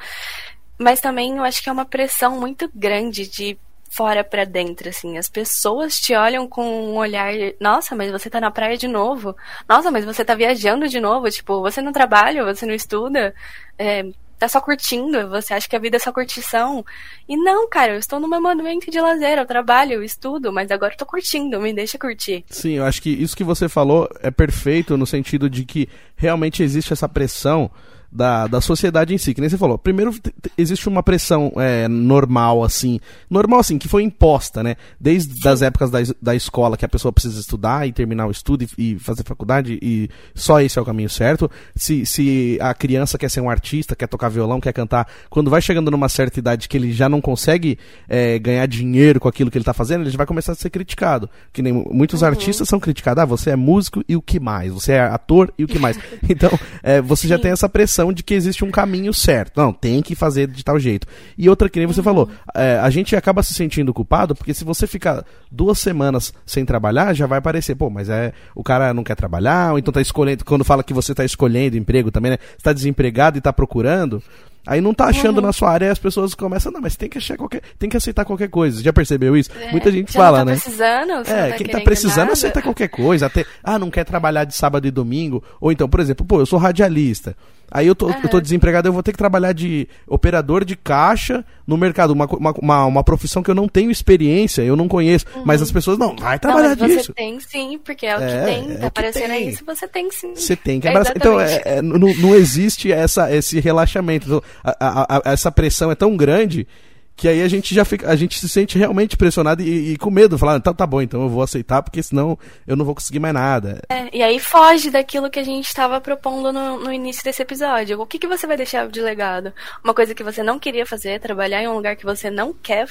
mas 0.77 0.99
também 0.99 1.37
eu 1.37 1.43
acho 1.43 1.61
que 1.61 1.69
é 1.69 1.71
uma 1.71 1.85
pressão 1.85 2.39
muito 2.39 2.69
grande 2.73 3.27
de 3.27 3.57
fora 3.91 4.23
para 4.23 4.45
dentro, 4.45 4.87
assim. 4.87 5.17
As 5.17 5.29
pessoas 5.29 5.99
te 5.99 6.15
olham 6.15 6.47
com 6.47 6.63
um 6.63 6.95
olhar, 6.95 7.33
nossa, 7.59 7.93
mas 7.93 8.09
você 8.09 8.29
tá 8.29 8.39
na 8.39 8.49
praia 8.49 8.77
de 8.77 8.87
novo. 8.87 9.35
Nossa, 9.67 9.91
mas 9.91 10.05
você 10.05 10.23
tá 10.23 10.33
viajando 10.33 10.87
de 10.87 10.99
novo. 10.99 11.29
Tipo, 11.29 11.61
você 11.61 11.81
não 11.81 11.91
trabalha, 11.91 12.45
você 12.45 12.65
não 12.65 12.73
estuda. 12.73 13.35
É, 13.77 14.05
tá 14.41 14.49
só 14.49 14.59
curtindo, 14.59 15.29
você 15.29 15.53
acha 15.53 15.69
que 15.69 15.75
a 15.75 15.79
vida 15.79 15.97
é 15.97 15.99
só 15.99 16.11
curtição. 16.11 16.83
E 17.29 17.37
não, 17.37 17.69
cara, 17.69 17.93
eu 17.93 17.99
estou 17.99 18.19
num 18.19 18.27
momento 18.27 18.89
de 18.89 18.99
lazer, 18.99 19.37
eu 19.37 19.45
trabalho, 19.45 19.93
eu 19.93 20.03
estudo, 20.03 20.51
mas 20.51 20.71
agora 20.71 20.93
eu 20.93 20.97
tô 20.97 21.05
curtindo, 21.05 21.61
me 21.61 21.71
deixa 21.71 21.95
curtir. 21.95 22.43
Sim, 22.49 22.71
eu 22.71 22.83
acho 22.83 23.03
que 23.03 23.11
isso 23.11 23.37
que 23.37 23.43
você 23.43 23.69
falou 23.69 24.09
é 24.19 24.31
perfeito 24.31 24.97
no 24.97 25.05
sentido 25.05 25.47
de 25.47 25.63
que 25.63 25.87
realmente 26.15 26.63
existe 26.63 26.91
essa 26.91 27.07
pressão 27.07 27.69
da, 28.11 28.45
da 28.47 28.59
sociedade 28.59 29.13
em 29.13 29.17
si, 29.17 29.33
que 29.33 29.39
nem 29.39 29.49
você 29.49 29.57
falou. 29.57 29.77
Primeiro, 29.77 30.13
existe 30.57 30.89
uma 30.89 31.01
pressão 31.01 31.51
é, 31.55 31.87
normal, 31.87 32.63
assim, 32.63 32.99
normal 33.29 33.59
assim, 33.59 33.77
que 33.77 33.87
foi 33.87 34.03
imposta, 34.03 34.61
né? 34.61 34.75
Desde 34.99 35.47
as 35.47 35.61
épocas 35.61 35.89
da, 35.89 35.99
da 36.21 36.35
escola, 36.35 36.75
que 36.75 36.83
a 36.83 36.89
pessoa 36.89 37.11
precisa 37.11 37.39
estudar 37.39 37.87
e 37.87 37.93
terminar 37.93 38.27
o 38.27 38.31
estudo 38.31 38.63
e, 38.63 38.93
e, 38.93 38.99
fazer 38.99 39.23
faculdade, 39.23 39.79
e 39.81 40.09
só 40.35 40.59
esse 40.59 40.77
é 40.77 40.81
o 40.81 40.85
caminho 40.85 41.09
certo. 41.09 41.49
Se, 41.75 42.05
se 42.05 42.57
a 42.61 42.73
criança 42.73 43.17
quer 43.17 43.29
ser 43.29 43.39
um 43.39 43.49
artista, 43.49 43.95
quer 43.95 44.07
tocar 44.07 44.29
violão, 44.29 44.59
quer 44.59 44.73
cantar, 44.73 45.07
quando 45.29 45.49
vai 45.49 45.61
chegando 45.61 45.89
numa 45.89 46.09
certa 46.09 46.39
idade 46.39 46.67
que 46.67 46.75
ele 46.75 46.91
já 46.91 47.07
não 47.07 47.21
consegue 47.21 47.77
é, 48.09 48.37
ganhar 48.39 48.65
dinheiro 48.65 49.19
com 49.19 49.29
aquilo 49.29 49.49
que 49.49 49.57
ele 49.57 49.63
está 49.63 49.73
fazendo, 49.73 50.01
ele 50.01 50.09
já 50.09 50.17
vai 50.17 50.27
começar 50.27 50.51
a 50.51 50.55
ser 50.55 50.69
criticado. 50.69 51.29
Que 51.53 51.61
nem 51.61 51.71
muitos 51.71 52.21
uhum. 52.21 52.27
artistas 52.27 52.67
são 52.67 52.79
criticados, 52.79 53.23
ah, 53.23 53.25
você 53.25 53.51
é 53.51 53.55
músico 53.55 54.03
e 54.07 54.15
o 54.15 54.21
que 54.21 54.39
mais? 54.39 54.73
Você 54.73 54.93
é 54.93 55.01
ator 55.01 55.53
e 55.57 55.63
o 55.63 55.67
que 55.67 55.79
mais? 55.79 55.97
Então, 56.29 56.51
é, 56.81 57.01
você 57.01 57.27
já 57.27 57.37
tem 57.37 57.51
essa 57.51 57.67
pressão 57.67 58.00
de 58.09 58.23
que 58.23 58.33
existe 58.33 58.63
um 58.63 58.71
caminho 58.71 59.13
certo. 59.13 59.59
Não, 59.59 59.73
tem 59.73 60.01
que 60.01 60.15
fazer 60.15 60.47
de 60.47 60.63
tal 60.63 60.79
jeito. 60.79 61.05
E 61.37 61.49
outra 61.49 61.69
que 61.69 61.77
nem 61.77 61.85
você 61.85 62.01
falou, 62.01 62.29
é, 62.55 62.79
a 62.79 62.89
gente 62.89 63.13
acaba 63.15 63.43
se 63.43 63.53
sentindo 63.53 63.93
culpado 63.93 64.33
porque 64.33 64.53
se 64.53 64.63
você 64.63 64.87
ficar 64.87 65.25
duas 65.51 65.77
semanas 65.77 66.33
sem 66.45 66.63
trabalhar, 66.63 67.13
já 67.13 67.27
vai 67.27 67.41
parecer, 67.41 67.75
pô, 67.75 67.89
mas 67.89 68.07
é 68.07 68.31
o 68.55 68.63
cara 68.63 68.93
não 68.93 69.03
quer 69.03 69.15
trabalhar, 69.15 69.73
ou 69.73 69.79
então 69.79 69.91
tá 69.91 70.01
escolhendo, 70.01 70.45
quando 70.45 70.63
fala 70.63 70.83
que 70.83 70.93
você 70.93 71.13
tá 71.13 71.25
escolhendo 71.25 71.75
emprego 71.75 72.09
também, 72.09 72.31
né? 72.31 72.37
Você 72.57 72.63
tá 72.63 72.71
desempregado 72.71 73.37
e 73.37 73.41
tá 73.41 73.51
procurando, 73.51 74.23
Aí 74.65 74.79
não 74.79 74.93
tá 74.93 75.05
achando 75.05 75.37
uhum. 75.37 75.45
na 75.45 75.53
sua 75.53 75.71
área 75.71 75.87
e 75.87 75.89
as 75.89 75.97
pessoas 75.97 76.35
começam, 76.35 76.71
não, 76.71 76.79
mas 76.79 76.95
tem 76.95 77.09
que 77.09 77.17
achar 77.17 77.35
qualquer, 77.35 77.61
tem 77.79 77.89
que 77.89 77.97
aceitar 77.97 78.23
qualquer 78.23 78.47
coisa. 78.47 78.81
Já 78.81 78.93
percebeu 78.93 79.35
isso? 79.35 79.49
É, 79.59 79.71
Muita 79.71 79.91
gente 79.91 80.11
fala, 80.11 80.39
tá 80.39 80.45
né? 80.45 80.51
Precisando, 80.51 81.11
é, 81.27 81.49
tá 81.49 81.55
quem 81.55 81.67
tá 81.67 81.81
precisando 81.81 82.17
nada. 82.17 82.33
aceita 82.33 82.61
qualquer 82.61 82.87
coisa, 82.87 83.25
até, 83.25 83.43
ah, 83.63 83.79
não 83.79 83.89
quer 83.89 84.03
trabalhar 84.03 84.43
de 84.43 84.53
sábado 84.55 84.87
e 84.87 84.91
domingo, 84.91 85.43
ou 85.59 85.71
então, 85.71 85.89
por 85.89 85.99
exemplo, 85.99 86.25
pô, 86.25 86.39
eu 86.39 86.45
sou 86.45 86.59
radialista. 86.59 87.35
Aí 87.71 87.87
eu 87.87 87.95
tô, 87.95 88.07
uhum. 88.07 88.15
eu 88.21 88.29
tô 88.29 88.41
desempregado, 88.41 88.89
eu 88.89 88.93
vou 88.93 89.01
ter 89.01 89.13
que 89.13 89.17
trabalhar 89.17 89.53
de 89.53 89.87
operador 90.05 90.65
de 90.65 90.75
caixa 90.75 91.45
no 91.65 91.77
mercado. 91.77 92.11
Uma, 92.11 92.25
uma, 92.25 92.85
uma 92.85 93.03
profissão 93.03 93.41
que 93.41 93.49
eu 93.49 93.55
não 93.55 93.67
tenho 93.67 93.89
experiência, 93.89 94.61
eu 94.61 94.75
não 94.75 94.89
conheço. 94.89 95.25
Uhum. 95.33 95.43
Mas 95.45 95.61
as 95.61 95.71
pessoas, 95.71 95.97
não, 95.97 96.13
vai 96.15 96.37
trabalhar 96.37 96.75
não, 96.75 96.85
disso. 96.85 97.05
Você 97.05 97.13
tem 97.13 97.39
sim, 97.39 97.79
porque 97.83 98.05
é 98.05 98.15
o 98.15 98.19
que 98.19 98.25
é, 98.25 98.43
tem. 98.43 98.71
É 98.73 98.75
tá 98.75 98.87
aparecendo 98.87 99.31
aí, 99.31 99.55
se 99.55 99.63
você 99.63 99.87
tem 99.87 100.11
sim. 100.11 100.35
Você 100.35 100.55
tem 100.55 100.81
que 100.81 100.87
abraçar. 100.89 101.15
então, 101.15 101.39
é, 101.39 101.61
é, 101.63 101.81
não, 101.81 102.13
não 102.15 102.35
existe 102.35 102.91
essa, 102.91 103.33
esse 103.33 103.59
relaxamento. 103.61 104.25
Então, 104.27 104.43
a, 104.63 104.75
a, 104.79 105.17
a, 105.17 105.31
essa 105.31 105.49
pressão 105.49 105.89
é 105.89 105.95
tão 105.95 106.17
grande 106.17 106.67
que 107.15 107.27
aí 107.27 107.41
a 107.41 107.47
gente 107.47 107.73
já 107.73 107.85
fica, 107.85 108.09
a 108.09 108.15
gente 108.15 108.39
se 108.39 108.49
sente 108.49 108.77
realmente 108.77 109.15
pressionado 109.15 109.61
e, 109.61 109.93
e 109.93 109.97
com 109.97 110.09
medo, 110.09 110.37
falar, 110.37 110.59
tá, 110.59 110.73
tá 110.73 110.87
bom, 110.87 111.01
então 111.01 111.21
eu 111.21 111.29
vou 111.29 111.43
aceitar, 111.43 111.83
porque 111.83 112.01
senão 112.01 112.37
eu 112.65 112.75
não 112.75 112.83
vou 112.83 112.95
conseguir 112.95 113.19
mais 113.19 113.33
nada. 113.33 113.81
É, 113.89 114.09
e 114.11 114.23
aí 114.23 114.39
foge 114.39 114.89
daquilo 114.89 115.29
que 115.29 115.39
a 115.39 115.43
gente 115.43 115.67
estava 115.67 116.01
propondo 116.01 116.51
no, 116.51 116.79
no, 116.79 116.91
início 116.91 117.23
desse 117.23 117.41
episódio. 117.41 118.01
O 118.01 118.05
que, 118.05 118.17
que 118.17 118.27
você 118.27 118.47
vai 118.47 118.57
deixar 118.57 118.87
de 118.87 119.01
legado? 119.01 119.53
Uma 119.83 119.93
coisa 119.93 120.15
que 120.15 120.23
você 120.23 120.41
não 120.41 120.57
queria 120.57 120.85
fazer, 120.85 121.19
trabalhar 121.19 121.61
em 121.61 121.67
um 121.67 121.75
lugar 121.75 121.95
que 121.95 122.05
você 122.05 122.29
não 122.29 122.53
quer, 122.53 122.87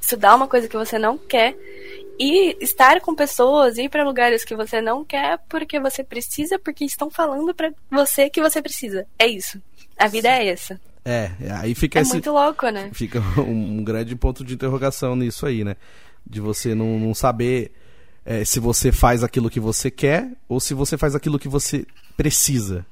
estudar 0.00 0.34
uma 0.34 0.48
coisa 0.48 0.68
que 0.68 0.76
você 0.76 0.98
não 0.98 1.16
quer 1.16 1.54
e 2.18 2.56
estar 2.60 3.00
com 3.00 3.14
pessoas, 3.14 3.78
ir 3.78 3.88
para 3.88 4.04
lugares 4.04 4.44
que 4.44 4.56
você 4.56 4.80
não 4.80 5.04
quer 5.04 5.38
porque 5.48 5.78
você 5.78 6.02
precisa, 6.02 6.58
porque 6.58 6.84
estão 6.84 7.10
falando 7.10 7.54
para 7.54 7.72
você 7.90 8.28
que 8.28 8.40
você 8.40 8.60
precisa. 8.60 9.06
É 9.18 9.26
isso. 9.26 9.60
A 9.96 10.06
vida 10.06 10.28
é 10.28 10.48
essa. 10.48 10.80
É, 11.04 11.30
aí 11.58 11.74
fica 11.74 11.98
é 11.98 12.02
esse, 12.02 12.12
muito 12.12 12.30
louco, 12.30 12.68
né? 12.68 12.90
Fica 12.92 13.20
um, 13.38 13.78
um, 13.80 13.84
grande 13.84 14.14
ponto 14.14 14.44
de 14.44 14.54
interrogação 14.54 15.16
nisso 15.16 15.46
aí, 15.46 15.64
né? 15.64 15.76
De 16.26 16.40
você 16.40 16.74
não, 16.74 16.98
não 16.98 17.14
saber 17.14 17.72
é, 18.24 18.44
se 18.44 18.60
você 18.60 18.92
faz 18.92 19.24
aquilo 19.24 19.48
que 19.48 19.60
você 19.60 19.90
quer 19.90 20.30
ou 20.48 20.60
se 20.60 20.74
você 20.74 20.98
faz 20.98 21.14
aquilo 21.14 21.38
que 21.38 21.48
você 21.48 21.86
precisa. 22.16 22.84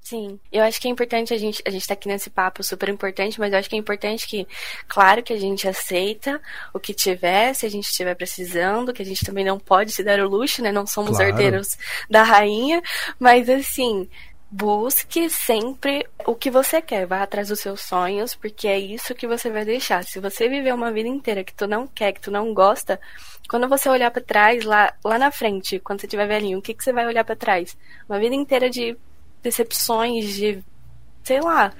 Sim, 0.00 0.38
eu 0.52 0.62
acho 0.62 0.80
que 0.80 0.86
é 0.86 0.90
importante 0.92 1.34
a 1.34 1.36
gente, 1.36 1.60
a 1.66 1.70
gente 1.70 1.84
tá 1.84 1.94
aqui 1.94 2.06
nesse 2.06 2.30
papo 2.30 2.62
super 2.62 2.88
importante, 2.88 3.40
mas 3.40 3.52
eu 3.52 3.58
acho 3.58 3.68
que 3.68 3.74
é 3.74 3.78
importante 3.78 4.24
que, 4.28 4.46
claro 4.86 5.20
que 5.20 5.32
a 5.32 5.36
gente 5.36 5.66
aceita 5.66 6.40
o 6.72 6.78
que 6.78 6.94
tiver, 6.94 7.52
se 7.54 7.66
a 7.66 7.68
gente 7.68 7.86
estiver 7.88 8.14
precisando, 8.14 8.92
que 8.92 9.02
a 9.02 9.04
gente 9.04 9.24
também 9.24 9.44
não 9.44 9.58
pode 9.58 9.90
se 9.90 10.04
dar 10.04 10.20
o 10.20 10.28
luxo, 10.28 10.62
né? 10.62 10.70
Não 10.70 10.86
somos 10.86 11.16
Claro. 11.16 11.30
herdeiros 11.30 11.76
da 12.08 12.22
rainha, 12.22 12.80
mas 13.18 13.50
assim, 13.50 14.08
busque 14.50 15.28
sempre 15.28 16.06
o 16.24 16.34
que 16.34 16.50
você 16.50 16.80
quer, 16.80 17.06
vá 17.06 17.22
atrás 17.22 17.48
dos 17.48 17.60
seus 17.60 17.80
sonhos, 17.80 18.34
porque 18.34 18.68
é 18.68 18.78
isso 18.78 19.14
que 19.14 19.26
você 19.26 19.50
vai 19.50 19.64
deixar. 19.64 20.04
Se 20.04 20.20
você 20.20 20.48
viver 20.48 20.72
uma 20.72 20.92
vida 20.92 21.08
inteira 21.08 21.44
que 21.44 21.54
tu 21.54 21.66
não 21.66 21.86
quer, 21.86 22.12
que 22.12 22.20
tu 22.20 22.30
não 22.30 22.54
gosta, 22.54 23.00
quando 23.48 23.68
você 23.68 23.88
olhar 23.88 24.10
para 24.10 24.22
trás, 24.22 24.64
lá, 24.64 24.92
lá 25.04 25.18
na 25.18 25.30
frente, 25.30 25.80
quando 25.80 26.00
você 26.00 26.06
tiver 26.06 26.26
velhinho, 26.26 26.58
o 26.58 26.62
que, 26.62 26.74
que 26.74 26.84
você 26.84 26.92
vai 26.92 27.06
olhar 27.06 27.24
para 27.24 27.36
trás? 27.36 27.76
Uma 28.08 28.18
vida 28.18 28.34
inteira 28.34 28.70
de 28.70 28.96
decepções, 29.42 30.34
de, 30.34 30.62
sei 31.22 31.40
lá, 31.40 31.72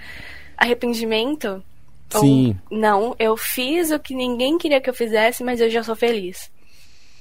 arrependimento? 0.56 1.62
Sim. 2.10 2.58
Ou, 2.70 2.78
não, 2.78 3.16
eu 3.18 3.36
fiz 3.36 3.90
o 3.90 3.98
que 3.98 4.14
ninguém 4.14 4.58
queria 4.58 4.80
que 4.80 4.90
eu 4.90 4.94
fizesse, 4.94 5.42
mas 5.42 5.60
eu 5.60 5.70
já 5.70 5.82
sou 5.82 5.96
feliz. 5.96 6.50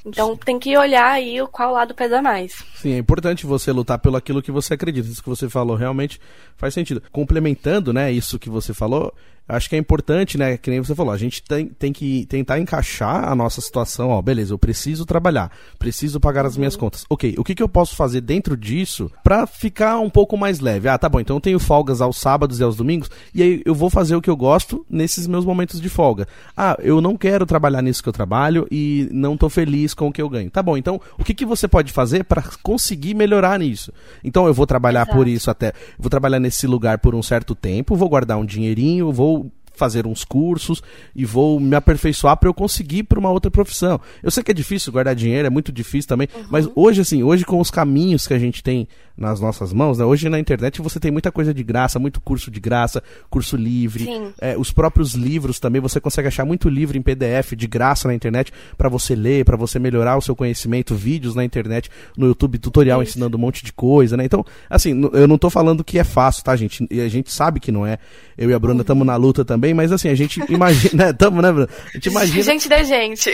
Então 0.06 0.38
tem 0.38 0.60
que 0.60 0.78
olhar 0.78 1.12
aí 1.12 1.42
o 1.42 1.48
qual 1.48 1.74
lado 1.74 1.96
pesa 1.96 2.22
mais. 2.22 2.64
Sim, 2.76 2.94
é 2.94 2.98
importante 2.98 3.46
você 3.46 3.72
lutar 3.72 3.98
pelo 3.98 4.16
aquilo 4.16 4.42
que 4.42 4.52
você 4.52 4.76
acredita. 4.76 5.08
Isso 5.10 5.24
que 5.24 5.30
você 5.30 5.50
falou 5.50 5.76
realmente 5.76 6.20
faz 6.56 6.74
sentido. 6.74 7.02
Complementando, 7.12 7.92
né, 7.92 8.12
isso 8.12 8.38
que 8.38 8.50
você 8.50 8.74
falou, 8.74 9.14
acho 9.48 9.70
que 9.70 9.76
é 9.76 9.80
importante, 9.80 10.38
né, 10.38 10.58
que 10.58 10.70
nem 10.70 10.80
você 10.80 10.96
falou, 10.96 11.14
a 11.14 11.18
gente 11.18 11.44
tem, 11.44 11.68
tem 11.68 11.94
que 11.94 12.26
tentar 12.26 12.60
encaixar 12.60 13.30
a 13.30 13.36
nossa 13.36 13.62
situação, 13.62 14.10
ó, 14.10 14.22
beleza, 14.22 14.54
eu 14.54 14.58
preciso 14.58 15.06
trabalhar, 15.06 15.52
preciso 15.78 16.20
pagar 16.20 16.46
as 16.46 16.58
minhas 16.58 16.76
contas. 16.76 17.06
Ok, 17.10 17.36
o 17.38 17.44
que, 17.44 17.54
que 17.54 17.62
eu 17.62 17.70
posso 17.70 17.96
fazer 17.96 18.22
dentro 18.22 18.58
disso 18.58 19.12
pra 19.24 19.46
ficar 19.46 20.00
um 20.00 20.10
pouco 20.10 20.38
mais 20.38 20.60
leve? 20.60 20.90
Ah, 20.90 20.98
tá 20.98 21.08
bom, 21.08 21.20
então 21.20 21.36
eu 21.38 21.42
tenho 21.42 21.60
folgas 21.60 22.02
aos 22.02 22.18
sábados 22.18 22.60
e 22.60 22.64
aos 22.64 22.76
domingos, 22.76 23.10
e 23.34 23.44
aí 23.44 23.62
eu 23.66 23.76
vou 23.76 23.90
fazer 23.90 24.16
o 24.16 24.22
que 24.22 24.30
eu 24.30 24.36
gosto 24.36 24.86
nesses 24.90 25.28
meus 25.28 25.46
momentos 25.46 25.80
de 25.80 25.90
folga. 25.90 26.28
Ah, 26.58 26.78
eu 26.82 27.00
não 27.00 27.16
quero 27.16 27.46
trabalhar 27.46 27.82
nisso 27.82 28.02
que 28.02 28.10
eu 28.10 28.14
trabalho 28.14 28.68
e 28.72 29.08
não 29.12 29.38
tô 29.38 29.50
feliz 29.50 29.94
com 29.94 30.08
o 30.08 30.12
que 30.12 30.22
eu 30.22 30.30
ganho. 30.30 30.50
Tá 30.50 30.64
bom, 30.64 30.76
então 30.76 31.00
o 31.20 31.24
que, 31.24 31.34
que 31.34 31.46
você 31.46 31.68
pode 31.68 31.92
fazer 31.92 32.24
para 32.24 32.44
conseguir 32.64 33.14
melhorar 33.14 33.60
nisso? 33.60 33.92
Então 34.24 34.48
eu 34.48 34.54
vou 34.54 34.66
trabalhar 34.66 35.04
Exato. 35.04 35.18
por 35.18 35.28
isso 35.28 35.52
até, 35.52 35.74
vou 36.00 36.10
trabalhar 36.10 36.40
nesse 36.40 36.66
lugar 36.66 36.98
por 36.98 37.14
um 37.14 37.22
certo 37.22 37.54
tempo, 37.54 37.96
vou 37.96 38.10
guardar 38.10 38.38
um 38.38 38.46
dinheirinho, 38.46 39.12
vou 39.12 39.35
fazer 39.76 40.08
uns 40.08 40.24
cursos 40.24 40.82
e 41.16 41.26
vou 41.26 41.60
me 41.60 41.76
aperfeiçoar 41.76 42.38
para 42.38 42.50
eu 42.50 42.54
conseguir 42.54 43.04
para 43.04 43.20
uma 43.20 43.30
outra 43.30 43.52
profissão. 43.52 44.00
Eu 44.24 44.32
sei 44.32 44.44
que 44.44 44.52
é 44.52 44.54
difícil 44.54 44.92
guardar 44.92 45.16
dinheiro, 45.16 45.48
é 45.48 45.50
muito 45.50 45.72
difícil 45.72 46.08
também, 46.08 46.28
mas 46.50 46.68
hoje 46.76 47.02
assim, 47.02 47.24
hoje 47.24 47.46
com 47.46 47.60
os 47.60 47.70
caminhos 47.72 48.28
que 48.28 48.34
a 48.34 48.40
gente 48.40 48.64
tem 48.64 48.88
nas 49.18 49.40
nossas 49.40 49.72
mãos, 49.72 49.98
né? 49.98 50.06
Hoje 50.06 50.28
na 50.28 50.40
internet 50.40 50.82
você 50.82 51.00
tem 51.00 51.10
muita 51.10 51.32
coisa 51.32 51.54
de 51.54 51.64
graça, 51.64 51.98
muito 51.98 52.20
curso 52.20 52.52
de 52.52 52.60
graça, 52.60 53.02
curso 53.30 53.56
livre, 53.56 54.10
é, 54.42 54.58
os 54.58 54.72
próprios 54.72 55.14
livros 55.14 55.60
também, 55.60 55.82
você 55.82 56.02
consegue 56.02 56.28
achar 56.28 56.46
muito 56.46 56.68
livro 56.68 56.98
em 56.98 57.02
PDF 57.02 57.54
de 57.56 57.68
graça 57.68 58.08
na 58.08 58.14
internet 58.14 58.52
para 58.78 58.90
você 58.90 59.16
ler, 59.16 59.46
para 59.46 59.56
você 59.56 59.80
melhorar 59.80 60.18
o 60.18 60.22
seu 60.22 60.36
conhecimento, 60.36 60.96
vídeos 60.96 61.34
na 61.34 61.46
internet, 61.46 61.90
no 62.18 62.28
YouTube, 62.28 62.58
tutorial 62.58 63.02
Isso. 63.02 63.12
ensinando 63.12 63.38
um 63.38 63.40
monte 63.40 63.64
de 63.64 63.72
coisa, 63.72 64.18
né? 64.18 64.26
Então, 64.26 64.44
assim, 64.70 65.10
eu 65.14 65.28
não 65.28 65.38
tô 65.38 65.50
falando 65.50 65.84
que 65.84 65.98
é 65.98 66.04
fácil, 66.04 66.44
tá, 66.44 66.56
gente? 66.56 66.86
E 66.92 67.00
a 67.00 67.08
gente 67.08 67.32
sabe 67.32 67.60
que 67.60 67.72
não 67.72 67.86
é. 67.86 67.98
Eu 68.38 68.50
e 68.50 68.54
a 68.54 68.60
Bruna 68.60 68.82
estamos 68.82 69.08
na 69.08 69.16
luta 69.16 69.46
também, 69.46 69.65
mas 69.74 69.92
assim, 69.92 70.10
a 70.10 70.16
gente 70.16 70.42
imagina, 70.50 71.06
né? 71.08 71.14
Tamo, 71.14 71.42
né, 71.42 71.52
Bruna? 71.52 71.70
A 71.88 71.92
gente 71.94 72.10
imagina 72.10 72.44
Gente 72.44 72.70
da 72.70 72.84
gente. 72.84 73.30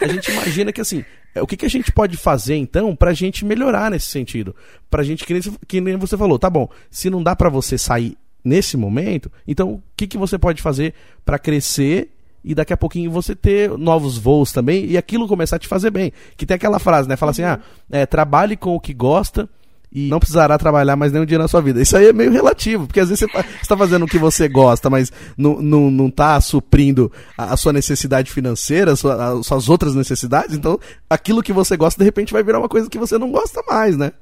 a 0.00 0.06
gente 0.06 0.30
imagina 0.30 0.72
que 0.72 0.80
assim, 0.80 1.04
é, 1.34 1.42
o 1.42 1.46
que, 1.46 1.56
que 1.56 1.66
a 1.66 1.70
gente 1.70 1.92
pode 1.92 2.16
fazer 2.16 2.56
então 2.56 2.96
pra 2.96 3.12
gente 3.12 3.44
melhorar 3.44 3.90
nesse 3.90 4.06
sentido? 4.06 4.56
Pra 4.90 5.02
gente, 5.02 5.24
que 5.24 5.32
nem, 5.32 5.42
que 5.68 5.80
nem 5.80 5.96
você 5.96 6.16
falou, 6.16 6.38
tá 6.38 6.48
bom, 6.48 6.68
se 6.90 7.10
não 7.10 7.22
dá 7.22 7.36
pra 7.36 7.50
você 7.50 7.76
sair 7.76 8.16
nesse 8.44 8.76
momento, 8.76 9.30
então 9.46 9.72
o 9.72 9.82
que, 9.96 10.06
que 10.06 10.16
você 10.16 10.38
pode 10.38 10.62
fazer 10.62 10.94
pra 11.24 11.38
crescer 11.38 12.10
e 12.44 12.54
daqui 12.54 12.72
a 12.72 12.76
pouquinho 12.76 13.10
você 13.10 13.34
ter 13.34 13.68
novos 13.76 14.16
voos 14.16 14.52
também 14.52 14.86
e 14.86 14.96
aquilo 14.96 15.26
começar 15.26 15.56
a 15.56 15.58
te 15.58 15.66
fazer 15.66 15.90
bem? 15.90 16.12
Que 16.36 16.46
tem 16.46 16.54
aquela 16.54 16.78
frase, 16.78 17.08
né? 17.08 17.16
Fala 17.16 17.32
assim, 17.32 17.42
ah, 17.42 17.58
é, 17.90 18.06
trabalhe 18.06 18.56
com 18.56 18.74
o 18.74 18.80
que 18.80 18.94
gosta 18.94 19.48
e 19.92 20.08
não 20.08 20.18
precisará 20.18 20.58
trabalhar 20.58 20.96
mais 20.96 21.12
nenhum 21.12 21.24
dia 21.24 21.38
na 21.38 21.48
sua 21.48 21.60
vida. 21.62 21.80
Isso 21.80 21.96
aí 21.96 22.06
é 22.08 22.12
meio 22.12 22.30
relativo, 22.30 22.86
porque 22.86 23.00
às 23.00 23.08
vezes 23.08 23.26
você 23.30 23.40
está 23.62 23.76
fazendo 23.76 24.04
o 24.04 24.08
que 24.08 24.18
você 24.18 24.48
gosta, 24.48 24.90
mas 24.90 25.10
não, 25.38 25.62
não, 25.62 25.90
não 25.90 26.10
tá 26.10 26.38
suprindo 26.40 27.10
a, 27.38 27.52
a 27.54 27.56
sua 27.56 27.72
necessidade 27.72 28.30
financeira, 28.30 28.92
a 28.92 28.96
sua- 28.96 29.38
as 29.38 29.46
suas 29.46 29.68
outras 29.68 29.94
necessidades, 29.94 30.54
então 30.56 30.78
aquilo 31.08 31.42
que 31.42 31.52
você 31.52 31.76
gosta 31.76 31.98
de 31.98 32.04
repente 32.04 32.32
vai 32.32 32.42
virar 32.42 32.58
uma 32.58 32.68
coisa 32.68 32.90
que 32.90 32.98
você 32.98 33.16
não 33.16 33.30
gosta 33.30 33.62
mais, 33.68 33.96
né? 33.96 34.12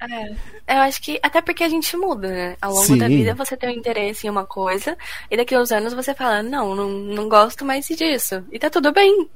É, 0.66 0.76
eu 0.76 0.80
acho 0.82 1.00
que 1.02 1.18
até 1.22 1.40
porque 1.42 1.64
a 1.64 1.68
gente 1.68 1.96
muda, 1.96 2.28
né? 2.28 2.56
Ao 2.62 2.70
longo 2.72 2.84
Sim. 2.86 2.98
da 2.98 3.08
vida 3.08 3.34
você 3.34 3.56
tem 3.56 3.70
um 3.70 3.78
interesse 3.78 4.26
em 4.26 4.30
uma 4.30 4.44
coisa 4.44 4.96
e 5.30 5.36
daqui 5.36 5.54
a 5.54 5.60
uns 5.60 5.72
anos 5.72 5.92
você 5.94 6.14
fala, 6.14 6.42
não, 6.42 6.74
não, 6.74 6.88
não 6.90 7.28
gosto 7.28 7.64
mais 7.64 7.86
disso. 7.86 8.42
E 8.52 8.58
tá 8.58 8.68
tudo 8.70 8.92
bem. 8.92 9.28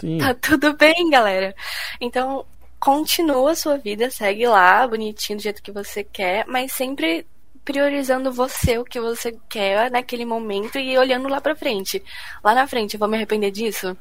Sim. 0.00 0.18
Tá 0.18 0.34
tudo 0.34 0.76
bem, 0.76 1.08
galera. 1.08 1.54
Então, 2.00 2.44
continua 2.84 3.52
a 3.52 3.56
sua 3.56 3.78
vida, 3.78 4.10
segue 4.10 4.46
lá, 4.46 4.86
bonitinho 4.86 5.38
do 5.38 5.42
jeito 5.42 5.62
que 5.62 5.72
você 5.72 6.04
quer, 6.04 6.44
mas 6.46 6.70
sempre 6.70 7.26
priorizando 7.64 8.30
você, 8.30 8.76
o 8.76 8.84
que 8.84 9.00
você 9.00 9.34
quer 9.48 9.90
naquele 9.90 10.26
momento 10.26 10.78
e 10.78 10.98
olhando 10.98 11.26
lá 11.26 11.40
pra 11.40 11.56
frente. 11.56 12.04
Lá 12.44 12.54
na 12.54 12.66
frente, 12.66 12.92
eu 12.92 12.98
vou 13.00 13.08
me 13.08 13.16
arrepender 13.16 13.50
disso? 13.50 13.96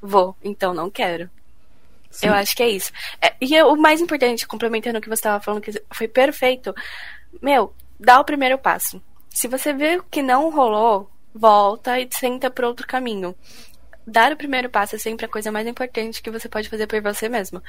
Vou, 0.00 0.36
então 0.40 0.72
não 0.72 0.88
quero. 0.88 1.28
Eu 2.22 2.32
acho 2.32 2.54
que 2.54 2.62
é 2.62 2.68
isso. 2.68 2.92
É, 3.20 3.34
e 3.40 3.56
é 3.56 3.64
o 3.64 3.74
mais 3.74 4.00
importante, 4.00 4.46
complementando 4.46 4.98
o 4.98 5.00
que 5.00 5.08
você 5.08 5.14
estava 5.14 5.42
falando, 5.42 5.60
que 5.60 5.72
foi 5.90 6.06
perfeito. 6.06 6.72
Meu, 7.42 7.74
dá 7.98 8.20
o 8.20 8.24
primeiro 8.24 8.56
passo. 8.56 9.02
Se 9.28 9.48
você 9.48 9.72
vê 9.72 10.00
que 10.08 10.22
não 10.22 10.48
rolou, 10.48 11.10
volta 11.34 11.98
e 11.98 12.08
senta 12.12 12.48
por 12.48 12.66
outro 12.66 12.86
caminho. 12.86 13.34
Dar 14.06 14.32
o 14.32 14.36
primeiro 14.36 14.70
passo 14.70 14.96
é 14.96 14.98
sempre 14.98 15.26
a 15.26 15.28
coisa 15.28 15.52
mais 15.52 15.66
importante 15.66 16.22
que 16.22 16.30
você 16.30 16.48
pode 16.48 16.68
fazer 16.68 16.86
por 16.86 17.02
você 17.02 17.28
mesmo. 17.28 17.62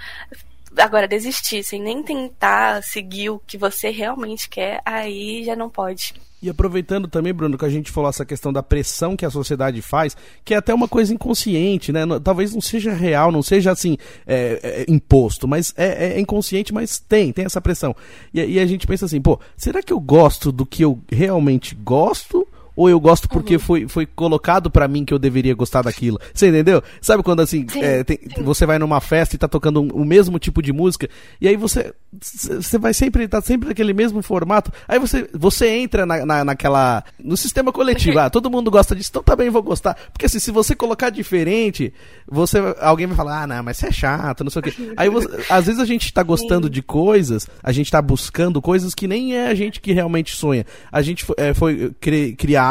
Agora, 0.78 1.08
desistir 1.08 1.64
sem 1.64 1.82
nem 1.82 2.04
tentar 2.04 2.84
seguir 2.84 3.30
o 3.30 3.40
que 3.40 3.58
você 3.58 3.90
realmente 3.90 4.50
quer, 4.50 4.82
aí 4.86 5.44
já 5.44 5.56
não 5.56 5.70
pode. 5.70 6.14
E 6.42 6.50
aproveitando 6.50 7.08
também, 7.08 7.34
Bruno, 7.34 7.58
que 7.58 7.66
a 7.66 7.70
gente 7.70 7.92
falou 7.92 8.10
essa 8.10 8.26
questão 8.26 8.54
da 8.54 8.64
pressão 8.64 9.18
que 9.18 9.26
a 9.26 9.30
sociedade 9.30 9.82
faz, 9.82 10.16
que 10.46 10.54
é 10.54 10.58
até 10.58 10.74
uma 10.74 10.88
coisa 10.88 11.14
inconsciente, 11.14 11.92
né? 11.92 12.02
Talvez 12.24 12.54
não 12.54 12.62
seja 12.62 12.94
real, 12.94 13.30
não 13.30 13.44
seja 13.44 13.72
assim, 13.72 13.98
é, 14.26 14.60
é, 14.64 14.86
imposto, 14.88 15.48
mas 15.48 15.74
é, 15.76 16.14
é, 16.14 16.20
inconsciente, 16.20 16.74
mas 16.74 16.98
tem, 16.98 17.34
tem 17.34 17.44
essa 17.44 17.60
pressão. 17.60 17.94
E, 18.34 18.40
e 18.42 18.60
a 18.60 18.66
gente 18.66 18.88
pensa 18.88 19.06
assim, 19.06 19.22
pô, 19.22 19.38
será 19.58 19.84
que 19.84 19.92
eu 19.92 20.00
gosto 20.00 20.50
do 20.50 20.66
que 20.66 20.84
eu 20.84 21.00
realmente 21.12 21.76
gosto? 21.76 22.48
Ou 22.80 22.90
eu 22.90 22.98
gosto 22.98 23.28
porque 23.28 23.56
uhum. 23.56 23.60
foi, 23.60 23.88
foi 23.90 24.06
colocado 24.06 24.72
para 24.72 24.88
mim 24.88 25.04
que 25.04 25.14
eu 25.14 25.20
deveria 25.20 25.54
gostar 25.54 25.82
daquilo. 25.82 26.18
Você 26.34 26.48
entendeu? 26.48 26.82
Sabe 27.02 27.22
quando 27.22 27.42
assim, 27.42 27.68
sim, 27.68 27.82
é, 27.82 28.06
tem, 28.06 28.18
você 28.42 28.66
vai 28.66 28.80
numa 28.80 29.02
festa 29.02 29.36
e 29.36 29.38
tá 29.38 29.50
tocando 29.50 29.82
um, 29.82 29.88
o 29.88 30.06
mesmo 30.06 30.40
tipo 30.40 30.62
de 30.62 30.72
música, 30.72 31.10
e 31.42 31.48
aí 31.50 31.58
você 31.58 31.94
você 32.12 32.78
vai 32.80 32.92
sempre, 32.92 33.28
tá 33.28 33.40
sempre 33.40 33.68
naquele 33.70 33.94
mesmo 33.94 34.22
formato, 34.24 34.72
aí 34.88 34.98
você, 34.98 35.30
você 35.32 35.68
entra 35.68 36.06
na, 36.06 36.26
na, 36.26 36.46
naquela, 36.46 37.04
no 37.24 37.38
sistema 37.38 37.72
coletivo, 37.72 38.18
ah, 38.20 38.30
todo 38.30 38.50
mundo 38.50 38.72
gosta 38.72 38.96
disso, 38.96 39.10
então 39.12 39.22
também 39.22 39.50
vou 39.50 39.62
gostar. 39.62 39.96
Porque 40.12 40.26
assim, 40.26 40.40
se 40.40 40.50
você 40.50 40.74
colocar 40.74 41.12
diferente, 41.12 41.94
você, 42.28 42.58
alguém 42.80 43.06
vai 43.06 43.16
falar, 43.16 43.44
ah, 43.44 43.48
não, 43.48 43.64
mas 43.64 43.78
você 43.78 43.88
é 43.88 43.92
chato, 43.92 44.44
não 44.44 44.50
sei 44.50 44.60
o 44.60 44.64
quê. 44.64 44.74
Aí 44.98 45.10
você, 45.10 45.28
às 45.50 45.68
vezes 45.68 45.80
a 45.80 45.86
gente 45.86 46.12
tá 46.12 46.24
gostando 46.24 46.68
sim. 46.68 46.74
de 46.74 46.82
coisas, 46.82 47.46
a 47.62 47.72
gente 47.72 47.92
tá 47.92 48.02
buscando 48.02 48.60
coisas 48.62 48.96
que 48.96 49.08
nem 49.08 49.36
é 49.36 49.48
a 49.50 49.54
gente 49.54 49.80
que 49.80 49.92
realmente 49.92 50.34
sonha. 50.36 50.66
A 50.92 51.02
gente 51.04 51.26
foi, 51.26 51.36
é, 51.38 51.54
foi 51.54 51.92
criado 52.38 52.69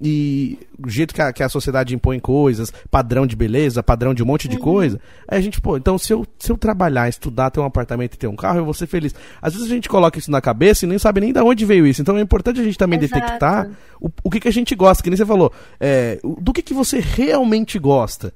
e 0.00 0.58
o 0.78 0.88
jeito 0.88 1.14
que 1.14 1.22
a, 1.22 1.32
que 1.32 1.42
a 1.42 1.48
sociedade 1.48 1.94
impõe 1.94 2.18
coisas, 2.18 2.72
padrão 2.90 3.26
de 3.26 3.34
beleza, 3.34 3.82
padrão 3.82 4.12
de 4.12 4.22
um 4.22 4.26
monte 4.26 4.46
de 4.48 4.56
uhum. 4.56 4.62
coisa, 4.62 5.00
aí 5.26 5.38
a 5.38 5.40
gente, 5.40 5.60
pô, 5.60 5.76
então 5.76 5.96
se 5.96 6.12
eu, 6.12 6.26
se 6.38 6.52
eu 6.52 6.58
trabalhar, 6.58 7.08
estudar, 7.08 7.50
ter 7.50 7.60
um 7.60 7.64
apartamento 7.64 8.14
e 8.14 8.18
ter 8.18 8.26
um 8.26 8.36
carro, 8.36 8.58
eu 8.58 8.64
vou 8.64 8.74
ser 8.74 8.86
feliz. 8.86 9.14
Às 9.40 9.54
vezes 9.54 9.70
a 9.70 9.74
gente 9.74 9.88
coloca 9.88 10.18
isso 10.18 10.30
na 10.30 10.40
cabeça 10.40 10.84
e 10.84 10.88
nem 10.88 10.98
sabe 10.98 11.20
nem 11.20 11.32
de 11.32 11.40
onde 11.40 11.64
veio 11.64 11.86
isso. 11.86 12.02
Então 12.02 12.18
é 12.18 12.20
importante 12.20 12.60
a 12.60 12.64
gente 12.64 12.78
também 12.78 12.98
Exato. 12.98 13.20
detectar 13.20 13.70
o, 14.00 14.10
o 14.22 14.30
que, 14.30 14.40
que 14.40 14.48
a 14.48 14.52
gente 14.52 14.74
gosta, 14.74 15.02
que 15.02 15.10
nem 15.10 15.16
você 15.16 15.26
falou, 15.26 15.52
é, 15.80 16.18
do 16.22 16.52
que, 16.52 16.62
que 16.62 16.74
você 16.74 17.00
realmente 17.00 17.78
gosta. 17.78 18.32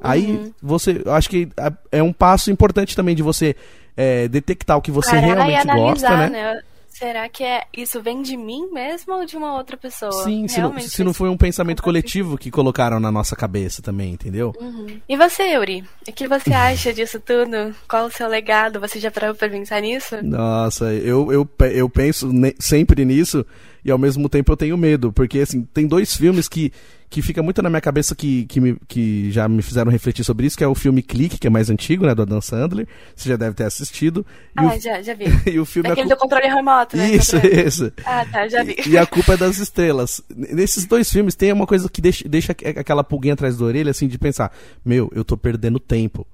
Aí 0.00 0.32
uhum. 0.32 0.52
você, 0.62 1.02
acho 1.06 1.30
que 1.30 1.48
é 1.90 2.02
um 2.02 2.12
passo 2.12 2.50
importante 2.50 2.94
também 2.94 3.14
de 3.14 3.22
você 3.22 3.56
é, 3.96 4.28
detectar 4.28 4.76
o 4.76 4.82
que 4.82 4.90
você 4.90 5.12
Parar 5.12 5.44
realmente 5.44 5.66
gosta, 5.66 6.16
né? 6.16 6.28
né? 6.28 6.62
Será 6.98 7.28
que 7.28 7.44
é 7.44 7.64
isso 7.76 8.00
vem 8.00 8.22
de 8.22 8.38
mim 8.38 8.70
mesmo 8.72 9.12
ou 9.12 9.26
de 9.26 9.36
uma 9.36 9.54
outra 9.54 9.76
pessoa? 9.76 10.24
Sim, 10.24 10.48
se 10.48 10.62
não, 10.62 10.80
se 10.80 11.04
não 11.04 11.12
foi 11.12 11.28
um 11.28 11.36
pensamento 11.36 11.82
coletivo 11.82 12.38
que 12.38 12.50
colocaram 12.50 12.98
na 12.98 13.12
nossa 13.12 13.36
cabeça 13.36 13.82
também, 13.82 14.14
entendeu? 14.14 14.54
Uhum. 14.58 14.98
E 15.06 15.14
você, 15.14 15.52
Yuri? 15.52 15.84
O 16.08 16.12
que 16.12 16.26
você 16.26 16.54
acha 16.54 16.94
disso 16.94 17.20
tudo? 17.20 17.74
Qual 17.86 18.06
o 18.06 18.10
seu 18.10 18.26
legado? 18.26 18.80
Você 18.80 18.98
já 18.98 19.10
parou 19.10 19.34
pra 19.34 19.46
pensar 19.46 19.82
nisso? 19.82 20.24
Nossa, 20.24 20.86
eu, 20.86 21.30
eu, 21.30 21.46
eu 21.70 21.90
penso 21.90 22.30
sempre 22.58 23.04
nisso 23.04 23.44
e 23.86 23.90
ao 23.90 23.98
mesmo 23.98 24.28
tempo 24.28 24.50
eu 24.50 24.56
tenho 24.56 24.76
medo, 24.76 25.12
porque 25.12 25.38
assim, 25.38 25.62
tem 25.62 25.86
dois 25.86 26.14
filmes 26.16 26.48
que 26.48 26.72
que 27.08 27.22
fica 27.22 27.40
muito 27.40 27.62
na 27.62 27.70
minha 27.70 27.80
cabeça 27.80 28.16
que, 28.16 28.46
que, 28.46 28.60
me, 28.60 28.76
que 28.88 29.30
já 29.30 29.48
me 29.48 29.62
fizeram 29.62 29.92
refletir 29.92 30.24
sobre 30.24 30.44
isso, 30.44 30.58
que 30.58 30.64
é 30.64 30.66
o 30.66 30.74
filme 30.74 31.02
Clique, 31.02 31.38
que 31.38 31.46
é 31.46 31.50
mais 31.50 31.70
antigo, 31.70 32.04
né, 32.04 32.12
do 32.12 32.22
Adam 32.22 32.40
Sandler. 32.40 32.84
Você 33.14 33.28
já 33.28 33.36
deve 33.36 33.54
ter 33.54 33.62
assistido. 33.62 34.26
E 34.56 34.60
ah, 34.60 34.74
o, 34.74 34.80
já, 34.80 35.00
já 35.00 35.14
vi. 35.14 35.26
e 35.48 35.60
o 35.60 35.64
filme 35.64 35.88
Daquele 35.88 36.08
do 36.08 36.16
controle 36.16 36.48
remoto, 36.48 36.96
né? 36.96 37.12
Isso, 37.12 37.36
isso. 37.36 37.92
Ah, 38.04 38.26
tá, 38.26 38.48
já 38.48 38.64
vi. 38.64 38.74
E, 38.84 38.90
e, 38.90 38.98
A 38.98 39.06
Culpa 39.06 39.34
é 39.34 39.36
das 39.36 39.58
Estrelas. 39.58 40.20
Nesses 40.34 40.84
dois 40.84 41.08
filmes 41.10 41.36
tem 41.36 41.52
uma 41.52 41.64
coisa 41.64 41.88
que 41.88 42.00
deixa, 42.00 42.28
deixa 42.28 42.50
aquela 42.50 43.04
pulguinha 43.04 43.34
atrás 43.34 43.56
da 43.56 43.64
orelha, 43.64 43.92
assim, 43.92 44.08
de 44.08 44.18
pensar, 44.18 44.52
meu, 44.84 45.08
eu 45.14 45.24
tô 45.24 45.36
perdendo 45.36 45.78
tempo 45.78 46.26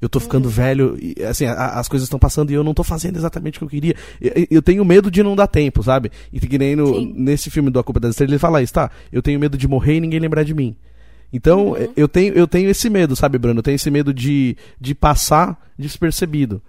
eu 0.00 0.08
tô 0.08 0.20
ficando 0.20 0.44
uhum. 0.46 0.50
velho, 0.50 0.98
e, 1.00 1.22
assim, 1.24 1.44
a, 1.46 1.78
as 1.78 1.88
coisas 1.88 2.06
estão 2.06 2.18
passando 2.18 2.50
e 2.50 2.54
eu 2.54 2.62
não 2.62 2.74
tô 2.74 2.84
fazendo 2.84 3.16
exatamente 3.16 3.56
o 3.56 3.60
que 3.60 3.64
eu 3.64 3.68
queria. 3.68 3.94
Eu, 4.20 4.46
eu 4.50 4.62
tenho 4.62 4.84
medo 4.84 5.10
de 5.10 5.22
não 5.22 5.34
dar 5.34 5.46
tempo, 5.46 5.82
sabe? 5.82 6.10
E 6.32 6.40
que 6.40 6.58
nem 6.58 6.76
no, 6.76 7.00
nesse 7.14 7.50
filme 7.50 7.70
do 7.70 7.78
A 7.78 7.84
Culpa 7.84 8.00
das 8.00 8.10
Estrelas, 8.10 8.32
ele 8.32 8.38
fala 8.38 8.62
isso, 8.62 8.72
tá? 8.72 8.90
Eu 9.12 9.22
tenho 9.22 9.40
medo 9.40 9.58
de 9.58 9.66
morrer 9.66 9.96
e 9.96 10.00
ninguém 10.00 10.20
lembrar 10.20 10.44
de 10.44 10.54
mim. 10.54 10.76
Então, 11.32 11.70
uhum. 11.70 11.92
eu, 11.96 12.08
tenho, 12.08 12.34
eu 12.34 12.46
tenho 12.46 12.70
esse 12.70 12.88
medo, 12.88 13.14
sabe, 13.14 13.38
Bruno? 13.38 13.58
Eu 13.58 13.62
tenho 13.62 13.74
esse 13.74 13.90
medo 13.90 14.14
de, 14.14 14.56
de 14.80 14.94
passar 14.94 15.58
despercebido. 15.78 16.62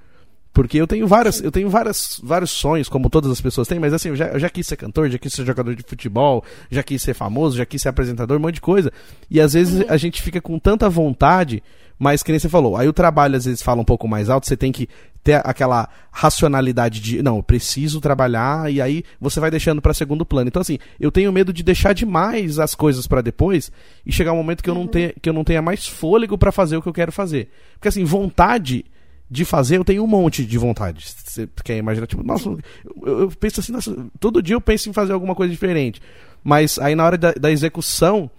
Porque 0.51 0.77
eu 0.77 0.88
tenho 0.88 1.07
várias, 1.07 1.41
eu 1.41 1.51
tenho 1.51 1.69
várias, 1.69 2.19
vários 2.24 2.50
sonhos, 2.50 2.89
como 2.89 3.09
todas 3.09 3.31
as 3.31 3.39
pessoas 3.39 3.67
têm, 3.67 3.79
mas 3.79 3.93
assim, 3.93 4.09
eu 4.09 4.15
já, 4.15 4.27
eu 4.29 4.39
já 4.39 4.50
quis 4.50 4.65
ser 4.65 4.75
cantor, 4.75 5.09
já 5.09 5.17
quis 5.17 5.31
ser 5.31 5.45
jogador 5.45 5.75
de 5.75 5.83
futebol, 5.83 6.43
já 6.71 6.81
quis 6.81 7.01
ser 7.01 7.13
famoso, 7.13 7.55
já 7.55 7.65
quis 7.65 7.81
ser 7.81 7.89
apresentador, 7.89 8.38
um 8.38 8.41
monte 8.41 8.55
de 8.55 8.62
coisa. 8.62 8.91
E 9.29 9.39
às 9.39 9.53
vezes 9.53 9.81
uhum. 9.81 9.86
a 9.88 9.95
gente 9.95 10.21
fica 10.21 10.41
com 10.41 10.57
tanta 10.57 10.89
vontade 10.89 11.62
mas 12.00 12.24
que 12.24 12.32
nem 12.32 12.39
você 12.39 12.48
falou, 12.48 12.77
aí 12.77 12.88
o 12.88 12.94
trabalho 12.94 13.36
às 13.36 13.44
vezes 13.44 13.62
fala 13.62 13.82
um 13.82 13.86
pouco 13.86 14.08
mais 14.08 14.29
alto, 14.29 14.48
você 14.48 14.56
tem 14.56 14.72
que 14.72 14.88
ter 15.22 15.41
aquela 15.46 15.89
racionalidade 16.12 17.01
de, 17.01 17.22
não, 17.22 17.38
eu 17.38 17.44
preciso 17.44 18.00
trabalhar, 18.00 18.72
e 18.72 18.82
aí 18.82 19.03
você 19.20 19.39
vai 19.39 19.51
deixando 19.51 19.82
para 19.82 19.94
segundo 19.94 20.25
plano. 20.25 20.48
Então, 20.48 20.62
assim, 20.62 20.79
eu 20.98 21.12
tenho 21.12 21.32
medo 21.32 21.51
de 21.51 21.62
deixar 21.62 21.94
demais 21.94 22.58
as 22.58 22.74
coisas 22.74 23.06
para 23.06 23.22
depois 23.22 23.70
e 24.06 24.13
chegar 24.13 24.32
um 24.32 24.38
momento 24.38 24.63
que 24.63 24.70
eu 24.70 24.75
não, 24.75 24.88
tenha, 24.88 25.13
que 25.22 25.27
eu 25.27 25.34
não 25.34 25.44
tenha 25.44 25.62
mais 25.62 25.86
fôlego 25.86 26.38
para 26.38 26.53
fazer 26.53 26.77
o 26.77 26.82
que 26.82 26.88
eu 26.88 26.94
quero 26.94 27.12
fazer. 27.12 27.50
Porque, 27.74 27.89
assim, 27.89 28.06
vontade 28.06 28.86
de 29.30 29.45
fazer, 29.45 29.78
eu 29.78 29.86
tenho 29.86 30.04
um 30.04 30.08
monte 30.08 30.45
de 30.45 30.58
vontade. 30.58 31.06
Você 31.06 31.47
quer 31.63 31.78
imaginar? 31.78 32.08
Tipo, 32.08 32.23
nossa, 32.23 32.50
eu, 32.50 33.19
eu 33.19 33.32
penso 33.32 33.60
assim, 33.60 33.71
nossa, 33.71 33.95
todo 34.19 34.41
dia 34.41 34.56
eu 34.56 34.62
penso 34.62 34.89
em 34.89 34.93
fazer 34.93 35.13
alguma 35.13 35.36
coisa 35.36 35.52
diferente. 35.52 36.02
Mas 36.43 36.80
aí 36.80 36.95
na 36.95 37.06
hora 37.06 37.17
da, 37.17 37.34
da 37.34 37.52
execução, 37.52 38.32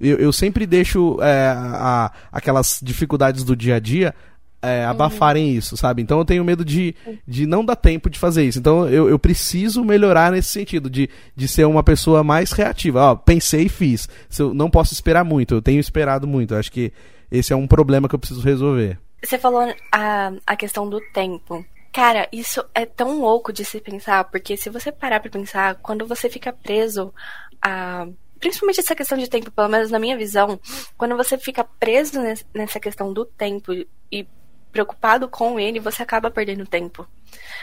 eu, 0.00 0.16
eu 0.16 0.32
sempre 0.32 0.66
deixo 0.66 1.18
é, 1.20 1.48
a, 1.56 2.12
aquelas 2.32 2.80
dificuldades 2.82 3.44
do 3.44 3.56
dia 3.56 3.76
a 3.76 3.80
dia 3.80 4.14
é, 4.60 4.84
uhum. 4.84 4.90
abafarem 4.90 5.54
isso, 5.54 5.76
sabe? 5.76 6.02
Então 6.02 6.18
eu 6.18 6.24
tenho 6.24 6.44
medo 6.44 6.64
de, 6.64 6.94
de 7.26 7.46
não 7.46 7.64
dar 7.64 7.76
tempo 7.76 8.10
de 8.10 8.18
fazer 8.18 8.44
isso. 8.44 8.58
Então 8.58 8.88
eu, 8.88 9.08
eu 9.08 9.18
preciso 9.18 9.84
melhorar 9.84 10.32
nesse 10.32 10.48
sentido, 10.48 10.90
de, 10.90 11.08
de 11.34 11.48
ser 11.48 11.64
uma 11.64 11.82
pessoa 11.82 12.24
mais 12.24 12.52
reativa. 12.52 13.12
Ó, 13.12 13.16
pensei 13.16 13.66
e 13.66 13.68
fiz. 13.68 14.08
Se 14.28 14.42
eu 14.42 14.52
não 14.52 14.70
posso 14.70 14.92
esperar 14.92 15.24
muito, 15.24 15.54
eu 15.54 15.62
tenho 15.62 15.80
esperado 15.80 16.26
muito. 16.26 16.54
Eu 16.54 16.58
acho 16.58 16.72
que 16.72 16.92
esse 17.30 17.52
é 17.52 17.56
um 17.56 17.66
problema 17.66 18.08
que 18.08 18.14
eu 18.14 18.18
preciso 18.18 18.40
resolver. 18.40 18.98
Você 19.22 19.38
falou 19.38 19.72
a, 19.92 20.32
a 20.46 20.56
questão 20.56 20.88
do 20.88 21.00
tempo. 21.12 21.64
Cara, 21.92 22.28
isso 22.32 22.64
é 22.74 22.86
tão 22.86 23.20
louco 23.20 23.52
de 23.52 23.64
se 23.64 23.80
pensar, 23.80 24.24
porque 24.24 24.56
se 24.56 24.70
você 24.70 24.92
parar 24.92 25.20
pra 25.20 25.30
pensar, 25.30 25.74
quando 25.76 26.06
você 26.06 26.28
fica 26.28 26.52
preso 26.52 27.12
a 27.60 28.06
principalmente 28.38 28.80
essa 28.80 28.94
questão 28.94 29.18
de 29.18 29.28
tempo, 29.28 29.50
pelo 29.50 29.68
menos 29.68 29.90
na 29.90 29.98
minha 29.98 30.16
visão, 30.16 30.58
quando 30.96 31.16
você 31.16 31.36
fica 31.36 31.64
preso 31.64 32.20
nessa 32.54 32.80
questão 32.80 33.12
do 33.12 33.24
tempo 33.24 33.72
e 34.10 34.26
preocupado 34.72 35.28
com 35.28 35.58
ele, 35.58 35.80
você 35.80 36.02
acaba 36.02 36.30
perdendo 36.30 36.66
tempo. 36.66 37.06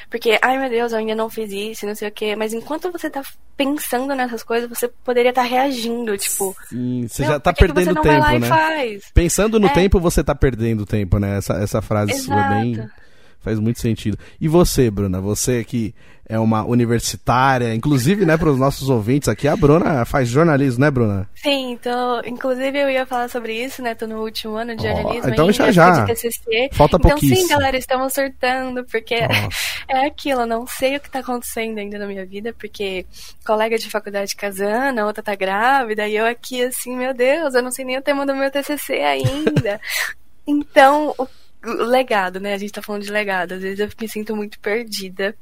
Porque, 0.10 0.38
ai 0.42 0.58
meu 0.58 0.70
Deus, 0.70 0.92
eu 0.92 1.00
ainda 1.00 1.16
não 1.16 1.30
fiz 1.30 1.52
isso, 1.52 1.86
não 1.86 1.96
sei 1.96 2.10
o 2.10 2.12
quê. 2.12 2.36
Mas 2.36 2.54
enquanto 2.54 2.92
você 2.92 3.10
tá 3.10 3.24
pensando 3.58 4.14
nessas 4.14 4.44
coisas, 4.44 4.70
você 4.70 4.88
poderia 4.88 5.30
estar 5.30 5.44
tá 5.44 5.48
reagindo, 5.48 6.18
tipo. 6.18 6.56
Sim, 6.70 7.08
você 7.08 7.24
já 7.24 7.40
tá 7.40 7.54
perdendo 7.54 8.00
tempo, 8.02 8.40
né? 8.40 9.00
Pensando 9.14 9.60
no 9.60 9.68
é. 9.68 9.74
tempo, 9.74 10.00
você 10.00 10.24
tá 10.24 10.36
perdendo 10.36 10.86
tempo, 10.86 11.18
né? 11.18 11.38
Essa, 11.38 11.54
essa 11.56 11.82
frase 11.82 12.12
Exato. 12.12 12.26
sua 12.26 12.58
é 12.58 12.62
bem. 12.62 12.90
Faz 13.46 13.60
muito 13.60 13.80
sentido. 13.80 14.18
E 14.42 14.48
você, 14.48 14.90
Bruna? 14.90 15.22
Você 15.22 15.64
que 15.64 15.94
é 16.28 16.40
uma 16.40 16.66
universitária, 16.66 17.76
inclusive, 17.76 18.26
né, 18.26 18.36
para 18.36 18.50
os 18.50 18.58
nossos 18.58 18.90
ouvintes 18.90 19.30
aqui, 19.30 19.48
a 19.48 19.56
Bruna 19.56 20.04
faz 20.06 20.28
jornalismo, 20.28 20.82
né, 20.82 20.90
Bruna? 20.90 21.30
Sim, 21.36 21.74
então, 21.74 22.20
inclusive 22.26 22.76
eu 22.80 22.90
ia 22.90 23.06
falar 23.06 23.30
sobre 23.30 23.54
isso, 23.64 23.84
né, 23.84 23.94
tô 23.94 24.08
no 24.08 24.24
último 24.24 24.56
ano 24.56 24.76
de 24.76 24.82
jornalismo. 24.82 25.22
Oh, 25.24 25.30
então 25.30 25.52
já 25.52 25.72
já. 25.72 26.08
Falta 26.74 26.98
então, 26.98 27.00
pouquíssimo. 27.00 27.36
sim, 27.36 27.48
galera, 27.48 27.78
estamos 27.78 28.12
surtando, 28.12 28.84
porque 28.86 29.14
é 29.88 30.08
aquilo, 30.08 30.42
eu 30.42 30.48
não 30.48 30.66
sei 30.66 30.98
o 30.98 31.00
que 31.00 31.12
tá 31.12 31.20
acontecendo 31.20 31.78
ainda 31.78 32.00
na 32.00 32.08
minha 32.08 32.26
vida, 32.26 32.52
porque 32.60 33.06
colega 33.46 33.78
de 33.78 33.88
faculdade 33.88 34.36
casando, 34.36 35.02
a 35.02 35.06
outra 35.06 35.22
tá 35.22 35.36
grávida, 35.36 36.08
e 36.08 36.16
eu 36.16 36.26
aqui 36.26 36.64
assim, 36.64 36.98
meu 36.98 37.14
Deus, 37.14 37.54
eu 37.54 37.62
não 37.62 37.72
sei 37.72 37.86
nem 37.86 38.00
o 38.00 38.02
tema 38.02 38.26
do 38.26 38.36
meu 38.36 38.50
TCC 38.50 38.94
ainda. 38.94 39.80
então, 40.48 41.14
o 41.20 41.28
legado, 41.66 42.40
né? 42.40 42.54
A 42.54 42.58
gente 42.58 42.72
tá 42.72 42.82
falando 42.82 43.04
de 43.04 43.12
legado. 43.12 43.54
Às 43.54 43.62
vezes 43.62 43.80
eu 43.80 43.90
me 44.00 44.08
sinto 44.08 44.36
muito 44.36 44.60
perdida. 44.60 45.36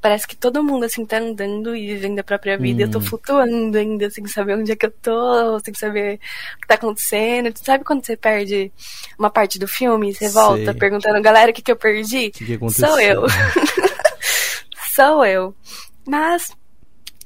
Parece 0.00 0.26
que 0.26 0.36
todo 0.36 0.62
mundo, 0.62 0.84
assim, 0.84 1.04
tá 1.04 1.18
andando 1.18 1.74
e 1.74 1.94
vivendo 1.94 2.18
a 2.18 2.24
própria 2.24 2.56
vida. 2.58 2.82
Hum. 2.82 2.86
Eu 2.86 2.90
tô 2.90 2.98
hum. 2.98 3.02
flutuando 3.02 3.78
ainda, 3.78 4.10
sem 4.10 4.26
saber 4.26 4.56
onde 4.56 4.72
é 4.72 4.76
que 4.76 4.86
eu 4.86 4.90
tô, 4.90 5.58
sem 5.60 5.74
saber 5.74 6.20
o 6.56 6.60
que 6.60 6.68
tá 6.68 6.74
acontecendo. 6.74 7.52
Tu 7.52 7.64
sabe 7.64 7.84
quando 7.84 8.04
você 8.04 8.16
perde 8.16 8.72
uma 9.18 9.30
parte 9.30 9.58
do 9.58 9.66
filme? 9.66 10.14
Você 10.14 10.28
volta 10.28 10.64
Sei. 10.64 10.74
perguntando, 10.74 11.20
galera, 11.22 11.50
o 11.50 11.54
que, 11.54 11.62
que 11.62 11.72
eu 11.72 11.76
perdi? 11.76 12.30
Que 12.30 12.58
que 12.58 12.70
Sou 12.70 13.00
eu. 13.00 13.24
Sou 14.94 15.24
eu. 15.24 15.54
Mas 16.06 16.50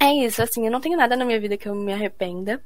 é 0.01 0.13
isso, 0.27 0.43
assim, 0.43 0.67
eu 0.67 0.71
não 0.71 0.81
tenho 0.81 0.97
nada 0.97 1.17
na 1.17 1.25
minha 1.25 1.41
vida 1.41 1.57
que 1.57 1.69
eu 1.69 1.75
me 1.75 1.93
arrependa 1.93 2.61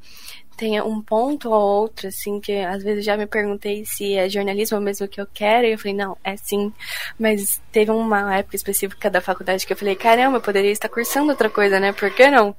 tenha 0.59 0.85
um 0.85 1.01
ponto 1.01 1.51
ou 1.51 1.83
outro, 1.83 2.09
assim, 2.09 2.41
que 2.41 2.59
às 2.59 2.83
vezes 2.83 3.05
já 3.05 3.17
me 3.17 3.27
perguntei 3.27 3.85
se 3.87 4.15
é 4.15 4.29
jornalismo 4.29 4.81
mesmo 4.81 5.07
que 5.07 5.21
eu 5.21 5.27
quero, 5.33 5.67
e 5.67 5.73
eu 5.73 5.79
falei, 5.79 5.95
não, 5.95 6.17
é 6.25 6.37
sim. 6.37 6.73
Mas 7.19 7.63
teve 7.71 7.93
uma 7.93 8.37
época 8.37 8.57
específica 8.57 9.09
da 9.09 9.21
faculdade 9.21 9.65
que 9.65 9.73
eu 9.73 9.77
falei, 9.77 9.95
caramba, 9.95 10.39
eu 10.39 10.43
poderia 10.43 10.73
estar 10.73 10.89
cursando 10.89 11.31
outra 11.31 11.49
coisa, 11.49 11.79
né? 11.79 11.93
Por 11.93 12.11
que 12.11 12.29
não? 12.29 12.55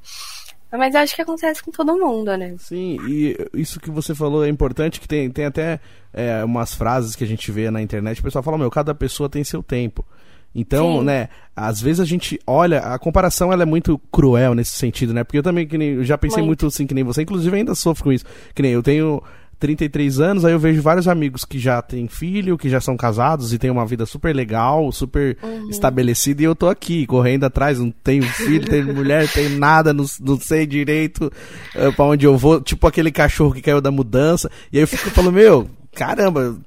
Mas 0.71 0.95
acho 0.95 1.15
que 1.15 1.21
acontece 1.21 1.61
com 1.61 1.71
todo 1.71 1.97
mundo, 1.97 2.35
né? 2.37 2.55
Sim, 2.59 2.97
e 3.07 3.35
isso 3.53 3.79
que 3.79 3.89
você 3.89 4.15
falou 4.15 4.45
é 4.45 4.49
importante, 4.49 4.99
que 4.99 5.07
tem, 5.07 5.29
tem 5.29 5.45
até 5.45 5.79
é, 6.13 6.43
umas 6.43 6.73
frases 6.73 7.15
que 7.15 7.23
a 7.23 7.27
gente 7.27 7.51
vê 7.51 7.69
na 7.69 7.81
internet, 7.81 8.19
o 8.19 8.23
pessoal 8.23 8.43
fala, 8.43 8.57
meu, 8.57 8.69
cada 8.69 8.95
pessoa 8.95 9.27
tem 9.27 9.43
seu 9.43 9.61
tempo. 9.61 10.05
Então, 10.53 10.99
Sim. 10.99 11.05
né, 11.05 11.29
às 11.55 11.81
vezes 11.81 11.99
a 11.99 12.05
gente 12.05 12.39
olha, 12.45 12.79
a 12.79 12.97
comparação 12.97 13.53
ela 13.53 13.63
é 13.63 13.65
muito 13.65 13.99
cruel 14.11 14.55
nesse 14.55 14.71
sentido, 14.71 15.13
né? 15.13 15.23
Porque 15.23 15.37
eu 15.37 15.43
também, 15.43 15.67
que 15.67 15.77
nem, 15.77 15.89
eu 15.89 16.03
já 16.03 16.17
pensei 16.17 16.43
muito. 16.43 16.63
muito 16.63 16.73
assim 16.73 16.87
que 16.87 16.93
nem 16.93 17.03
você, 17.03 17.21
inclusive 17.21 17.55
ainda 17.55 17.75
sofro 17.75 18.05
com 18.05 18.11
isso. 18.11 18.25
Que 18.55 18.61
nem 18.61 18.71
eu 18.71 18.81
tenho 18.81 19.21
33 19.59 20.21
anos, 20.21 20.45
aí 20.45 20.53
eu 20.53 20.59
vejo 20.59 20.81
vários 20.81 21.07
amigos 21.07 21.43
que 21.43 21.59
já 21.59 21.81
têm 21.81 22.07
filho, 22.07 22.57
que 22.57 22.69
já 22.69 22.79
são 22.79 22.95
casados 22.95 23.51
e 23.51 23.57
têm 23.57 23.69
uma 23.69 23.85
vida 23.85 24.05
super 24.05 24.33
legal, 24.33 24.89
super 24.91 25.37
uhum. 25.43 25.69
estabelecida, 25.69 26.41
e 26.41 26.45
eu 26.45 26.55
tô 26.55 26.69
aqui, 26.69 27.05
correndo 27.05 27.43
atrás, 27.43 27.77
não 27.77 27.91
tenho 27.91 28.23
filho, 28.23 28.65
tenho 28.65 28.91
mulher, 28.95 29.29
tenho 29.29 29.59
nada, 29.59 29.93
não, 29.93 30.05
não 30.21 30.39
sei 30.39 30.65
direito 30.65 31.31
uh, 31.75 31.93
pra 31.93 32.05
onde 32.05 32.25
eu 32.25 32.37
vou, 32.37 32.61
tipo 32.61 32.87
aquele 32.87 33.11
cachorro 33.11 33.53
que 33.53 33.61
caiu 33.61 33.81
da 33.81 33.91
mudança, 33.91 34.49
e 34.71 34.77
aí 34.77 34.83
eu 34.83 34.87
fico 34.87 35.09
falando, 35.09 35.33
meu, 35.33 35.69
caramba, 35.93 36.57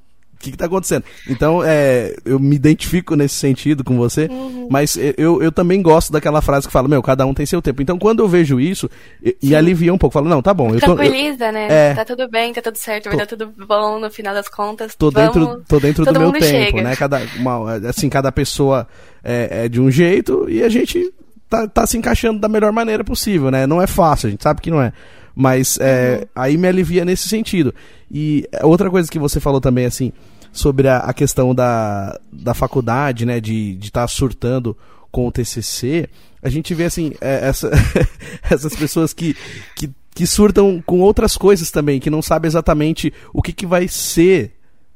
que, 0.43 0.51
que 0.51 0.57
tá 0.57 0.67
acontecendo? 0.67 1.05
Então, 1.29 1.63
é, 1.65 2.15
eu 2.25 2.39
me 2.39 2.57
identifico 2.57 3.15
nesse 3.15 3.37
sentido 3.37 3.85
com 3.85 3.97
você, 3.97 4.27
uhum. 4.27 4.69
mas 4.71 4.97
eu, 5.17 5.43
eu 5.43 5.53
também 5.53 5.81
gosto 5.81 6.13
daquela 6.13 6.43
frase 6.43 6.67
que 6.67 6.73
fala, 6.73 6.89
meu, 6.89 7.03
cada 7.03 7.25
um 7.25 7.33
tem 7.33 7.47
seu 7.47 7.63
tempo. 7.63 7.81
Então, 7.81 7.99
quando 7.99 8.21
eu 8.21 8.29
vejo 8.29 8.61
isso, 8.61 8.91
Sim. 9.25 9.33
me 9.43 9.55
alivia 9.55 9.93
um 9.95 9.99
pouco. 9.99 10.15
Falo, 10.15 10.29
não, 10.29 10.43
tá 10.43 10.53
bom. 10.53 10.75
Eu 10.75 10.81
tô, 10.81 10.95
Tranquiliza, 10.95 11.47
eu, 11.47 11.53
né? 11.53 11.67
É, 11.71 11.95
tá 11.95 12.05
tudo 12.05 12.29
bem, 12.29 12.53
tá 12.53 12.61
tudo 12.61 12.77
certo, 12.77 13.09
vai 13.09 13.17
dar 13.17 13.27
tudo 13.27 13.53
bom 13.67 13.99
no 13.99 14.11
final 14.11 14.35
das 14.35 14.49
contas. 14.49 14.95
Tô 14.95 15.11
vamos, 15.11 15.35
dentro, 15.35 15.65
tô 15.69 15.81
dentro 15.81 16.05
do 16.05 16.19
meu 16.19 16.33
tempo, 16.33 16.45
chega. 16.45 16.83
né? 16.83 16.97
Cada, 16.97 17.23
uma, 17.39 17.75
assim, 17.89 18.09
cada 18.09 18.31
pessoa 18.33 18.87
é, 19.23 19.65
é 19.65 19.69
de 19.69 19.81
um 19.81 19.91
jeito 19.91 20.47
e 20.49 20.63
a 20.63 20.69
gente 20.69 21.13
tá, 21.49 21.69
tá 21.69 21.87
se 21.87 21.97
encaixando 21.97 22.41
da 22.41 22.49
melhor 22.49 22.73
maneira 22.73 23.05
possível, 23.05 23.51
né? 23.51 23.67
Não 23.67 23.81
é 23.81 23.87
fácil, 23.87 24.29
a 24.29 24.31
gente 24.31 24.43
sabe 24.43 24.61
que 24.61 24.71
não 24.71 24.81
é. 24.81 24.93
Mas 25.35 25.79
é, 25.81 26.19
uhum. 26.21 26.27
aí 26.35 26.57
me 26.57 26.69
alivia 26.69 27.05
nesse 27.05 27.29
sentido. 27.29 27.75
E 28.11 28.47
outra 28.63 28.91
coisa 28.91 29.11
que 29.11 29.19
você 29.19 29.41
falou 29.41 29.61
também, 29.61 29.87
assim, 29.87 30.13
sobre 30.53 30.87
a, 30.87 30.99
a 30.99 31.13
questão 31.15 31.55
da, 31.55 32.21
da 32.31 32.55
faculdade, 32.55 33.25
né, 33.25 33.41
de 33.41 33.79
estar 33.81 34.03
tá 34.03 34.09
surtando 34.09 34.77
com 35.11 35.27
o 35.27 35.33
TCC, 35.33 36.09
a 36.43 36.49
gente 36.49 36.75
vê, 36.75 36.85
assim, 36.85 37.13
é, 37.21 37.49
essa, 37.49 37.71
essas 38.51 38.75
pessoas 38.75 39.13
que, 39.13 39.37
que, 39.77 39.91
que 40.15 40.27
surtam 40.27 40.83
com 40.85 41.01
outras 41.01 41.37
coisas 41.37 41.71
também, 41.71 42.01
que 42.01 42.11
não 42.11 42.21
sabem 42.21 42.49
exatamente 42.49 43.13
o 43.33 43.41
que, 43.41 43.53
que 43.53 43.67
vai 43.67 43.89
ser 43.89 44.53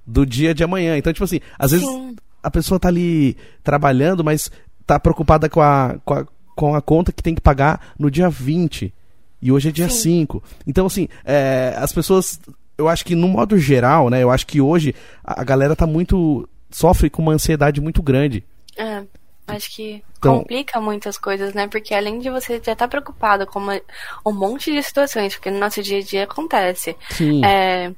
do 0.07 0.27
dia 0.27 0.55
de 0.55 0.63
amanhã. 0.63 0.97
Então, 0.99 1.13
tipo 1.13 1.25
assim, 1.25 1.41
às 1.59 1.71
Sim. 1.71 1.79
vezes 1.79 2.17
a 2.43 2.51
pessoa 2.51 2.79
tá 2.79 2.89
ali 2.89 3.37
trabalhando, 3.63 4.23
mas 4.23 4.51
tá 4.87 4.99
preocupada 5.01 5.49
com 5.49 5.61
a, 5.61 5.97
com 6.05 6.15
a, 6.15 6.27
com 6.55 6.75
a 6.75 6.83
conta 6.83 7.13
que 7.13 7.23
tem 7.23 7.35
que 7.35 7.41
pagar 7.41 7.95
no 7.99 8.11
dia 8.11 8.29
20. 8.29 8.93
E 9.41 9.53
hoje 9.53 9.69
é 9.69 9.73
dia 9.73 9.89
Sim. 9.89 10.21
5. 10.21 10.43
Então, 10.67 10.87
assim, 10.87 11.09
é, 11.25 11.75
as 11.79 11.93
pessoas 11.93 12.41
eu 12.79 12.89
acho 12.89 13.05
que 13.05 13.15
no 13.15 13.29
modo 13.29 13.59
geral, 13.59 14.11
né? 14.11 14.23
Eu 14.23 14.31
acho 14.31 14.47
que 14.47 14.61
hoje 14.61 14.95
a, 15.25 15.43
galera 15.43 15.75
tá 15.75 15.87
muito. 15.87 16.49
sofre 16.71 17.09
com 17.09 17.23
uma 17.23 17.33
ansiedade 17.33 17.81
muito 17.81 18.03
grande. 18.03 18.45
É. 18.77 19.03
Acho 19.49 19.77
que 19.77 20.03
então, 20.19 20.39
complica 20.39 20.81
muitas 20.81 21.17
coisas, 21.17 21.55
né? 21.55 21.69
Porque 21.69 21.95
além 21.95 22.19
de 22.19 22.29
você 22.29 22.55
já 22.55 22.73
estar 22.73 22.77
tá 22.77 22.89
preocupado 22.89 23.47
com 23.47 23.61
uma, 23.61 23.81
um 24.27 24.33
monte 24.33 24.73
de 24.73 24.83
situações, 24.83 25.35
porque 25.35 25.51
no 25.51 25.61
nosso 25.61 25.81
dia 25.83 25.99
a 25.99 26.03
dia 26.03 26.25
acontece. 26.25 26.97
Sim. 27.11 27.45
É, 27.45 27.93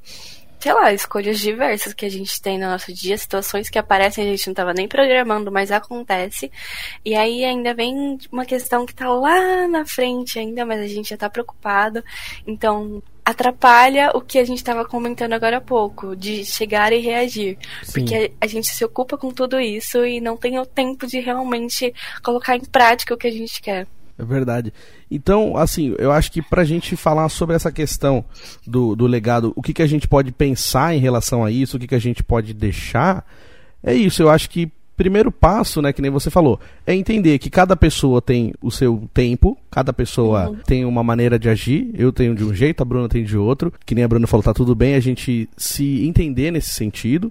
sei 0.58 0.72
lá, 0.72 0.92
escolhas 0.92 1.38
diversas 1.38 1.94
que 1.94 2.04
a 2.04 2.10
gente 2.10 2.40
tem 2.40 2.58
no 2.58 2.68
nosso 2.68 2.92
dia, 2.92 3.16
situações 3.16 3.68
que 3.68 3.78
aparecem 3.78 4.24
a 4.24 4.30
gente 4.30 4.46
não 4.46 4.52
estava 4.52 4.74
nem 4.74 4.88
programando, 4.88 5.52
mas 5.52 5.70
acontece. 5.70 6.50
E 7.04 7.14
aí 7.14 7.44
ainda 7.44 7.74
vem 7.74 8.18
uma 8.30 8.44
questão 8.44 8.84
que 8.84 8.92
está 8.92 9.08
lá 9.08 9.68
na 9.68 9.86
frente 9.86 10.38
ainda, 10.38 10.66
mas 10.66 10.80
a 10.80 10.86
gente 10.86 11.10
já 11.10 11.14
está 11.14 11.30
preocupado. 11.30 12.02
Então, 12.46 13.02
atrapalha 13.24 14.10
o 14.14 14.20
que 14.20 14.38
a 14.38 14.44
gente 14.44 14.56
estava 14.56 14.84
comentando 14.84 15.34
agora 15.34 15.58
há 15.58 15.60
pouco, 15.60 16.16
de 16.16 16.44
chegar 16.44 16.92
e 16.92 16.98
reagir. 16.98 17.58
Sim. 17.82 17.92
Porque 17.92 18.32
a, 18.40 18.44
a, 18.44 18.48
gente 18.48 18.68
se 18.68 18.84
ocupa 18.84 19.18
com 19.18 19.30
tudo 19.30 19.60
isso 19.60 20.04
e 20.04 20.20
não 20.20 20.36
tem 20.36 20.58
o 20.58 20.64
tempo 20.66 21.06
de 21.06 21.20
realmente 21.20 21.94
colocar 22.22 22.56
em 22.56 22.64
prática 22.64 23.14
o 23.14 23.18
que 23.18 23.26
a 23.26 23.32
gente 23.32 23.60
quer. 23.60 23.86
É 24.18 24.24
verdade. 24.24 24.72
Então, 25.10 25.56
assim, 25.56 25.94
eu 25.98 26.10
acho 26.10 26.32
que 26.32 26.42
pra 26.42 26.64
gente 26.64 26.96
falar 26.96 27.28
sobre 27.28 27.54
essa 27.54 27.70
questão 27.70 28.24
do, 28.66 28.96
do 28.96 29.06
legado, 29.06 29.52
o 29.54 29.62
que, 29.62 29.72
que 29.72 29.82
a 29.82 29.86
gente 29.86 30.08
pode 30.08 30.32
pensar 30.32 30.94
em 30.94 30.98
relação 30.98 31.44
a 31.44 31.50
isso, 31.50 31.76
o 31.76 31.80
que, 31.80 31.86
que 31.86 31.94
a 31.94 32.00
gente 32.00 32.22
pode 32.24 32.52
deixar, 32.52 33.24
é 33.82 33.94
isso. 33.94 34.20
Eu 34.20 34.28
acho 34.28 34.50
que 34.50 34.70
primeiro 34.96 35.30
passo, 35.30 35.80
né, 35.80 35.92
que 35.92 36.02
nem 36.02 36.10
você 36.10 36.28
falou, 36.28 36.58
é 36.84 36.92
entender 36.92 37.38
que 37.38 37.48
cada 37.48 37.76
pessoa 37.76 38.20
tem 38.20 38.52
o 38.60 38.68
seu 38.68 39.08
tempo, 39.14 39.56
cada 39.70 39.92
pessoa 39.92 40.48
uhum. 40.48 40.56
tem 40.66 40.84
uma 40.84 41.04
maneira 41.04 41.38
de 41.38 41.48
agir. 41.48 41.92
Eu 41.94 42.12
tenho 42.12 42.34
de 42.34 42.44
um 42.44 42.52
jeito, 42.52 42.82
a 42.82 42.84
Bruna 42.84 43.08
tem 43.08 43.22
de 43.22 43.38
outro. 43.38 43.72
Que 43.86 43.94
nem 43.94 44.02
a 44.02 44.08
Bruna 44.08 44.26
falou, 44.26 44.42
tá 44.42 44.52
tudo 44.52 44.74
bem 44.74 44.96
a 44.96 45.00
gente 45.00 45.48
se 45.56 46.04
entender 46.04 46.50
nesse 46.50 46.70
sentido. 46.70 47.30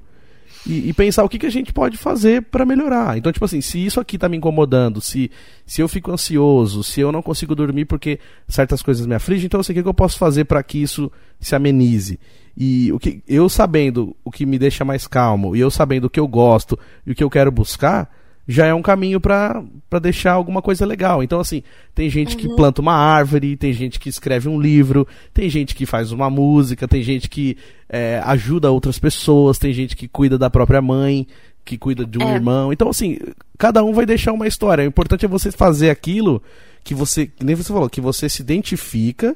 E, 0.68 0.90
e, 0.90 0.94
pensar 0.94 1.24
o 1.24 1.30
que, 1.30 1.40
que 1.40 1.46
a 1.46 1.52
gente 1.52 1.72
pode 1.72 1.98
fazer 1.98 2.42
para 2.44 2.66
melhorar. 2.66 3.18
Então, 3.18 3.32
tipo 3.32 3.46
assim, 3.46 3.62
se 3.62 3.86
isso 3.86 4.00
aqui 4.02 4.18
tá 4.18 4.28
me 4.28 4.36
incomodando, 4.36 5.00
se, 5.00 5.32
se 5.66 5.82
eu 5.82 5.88
fico 5.88 6.12
ansioso, 6.12 6.84
se 6.84 7.00
eu 7.00 7.12
não 7.12 7.22
consigo 7.22 7.56
dormir 7.56 7.86
porque 7.86 8.20
certas 8.50 8.82
coisas 8.82 9.06
me 9.06 9.16
afligem, 9.16 9.46
então 9.46 9.62
assim, 9.62 9.72
o 9.72 9.76
que, 9.76 9.84
que 9.84 9.88
eu 9.88 9.94
posso 9.94 10.18
fazer 10.18 10.44
para 10.44 10.62
que 10.62 10.82
isso 10.82 11.10
se 11.40 11.56
amenize? 11.56 12.20
E 12.58 12.92
o 12.92 13.00
que 13.00 13.22
eu 13.28 13.48
sabendo 13.48 14.16
o 14.26 14.32
que 14.32 14.46
me 14.46 14.60
deixa 14.60 14.84
mais 14.84 15.08
calmo, 15.08 15.56
e 15.56 15.60
eu 15.60 15.72
sabendo 15.72 16.06
o 16.06 16.10
que 16.10 16.20
eu 16.20 16.28
gosto 16.28 16.78
e 17.06 17.12
o 17.12 17.16
que 17.16 17.24
eu 17.24 17.30
quero 17.30 17.52
buscar, 17.52 18.10
já 18.48 18.66
é 18.66 18.74
um 18.74 18.82
caminho 18.82 19.20
para 19.20 19.62
deixar 20.02 20.32
alguma 20.32 20.62
coisa 20.62 20.86
legal. 20.86 21.22
Então, 21.22 21.40
assim, 21.40 21.62
tem 21.94 22.10
gente 22.10 22.36
uhum. 22.36 22.42
que 22.42 22.56
planta 22.56 22.82
uma 22.82 22.94
árvore, 22.94 23.58
tem 23.58 23.74
gente 23.74 24.00
que 24.00 24.08
escreve 24.08 24.48
um 24.48 24.60
livro, 24.60 25.06
tem 25.34 25.50
gente 25.50 25.76
que 25.76 25.86
faz 25.86 26.12
uma 26.14 26.30
música, 26.30 26.88
tem 26.88 27.04
gente 27.04 27.30
que 27.30 27.58
é, 27.90 28.22
ajuda 28.24 28.72
outras 28.72 28.98
pessoas, 28.98 29.58
tem 29.58 29.74
gente 29.74 29.96
que 29.96 30.08
cuida 30.08 30.38
da 30.38 30.50
própria 30.50 30.82
mãe, 30.82 31.28
que 31.66 31.78
cuida 31.78 32.06
de 32.06 32.18
um 32.18 32.30
é. 32.30 32.36
irmão. 32.36 32.72
Então, 32.72 32.90
assim, 32.90 33.18
cada 33.58 33.84
um 33.84 33.92
vai 33.92 34.06
deixar 34.06 34.32
uma 34.32 34.48
história. 34.48 34.86
O 34.86 34.88
importante 34.88 35.26
é 35.26 35.28
você 35.28 35.52
fazer 35.52 35.90
aquilo 35.90 36.42
que 36.86 36.96
você, 36.96 37.30
nem 37.44 37.54
você 37.54 37.74
falou, 37.74 37.90
que 37.90 38.00
você 38.00 38.30
se 38.30 38.42
identifica 38.42 39.36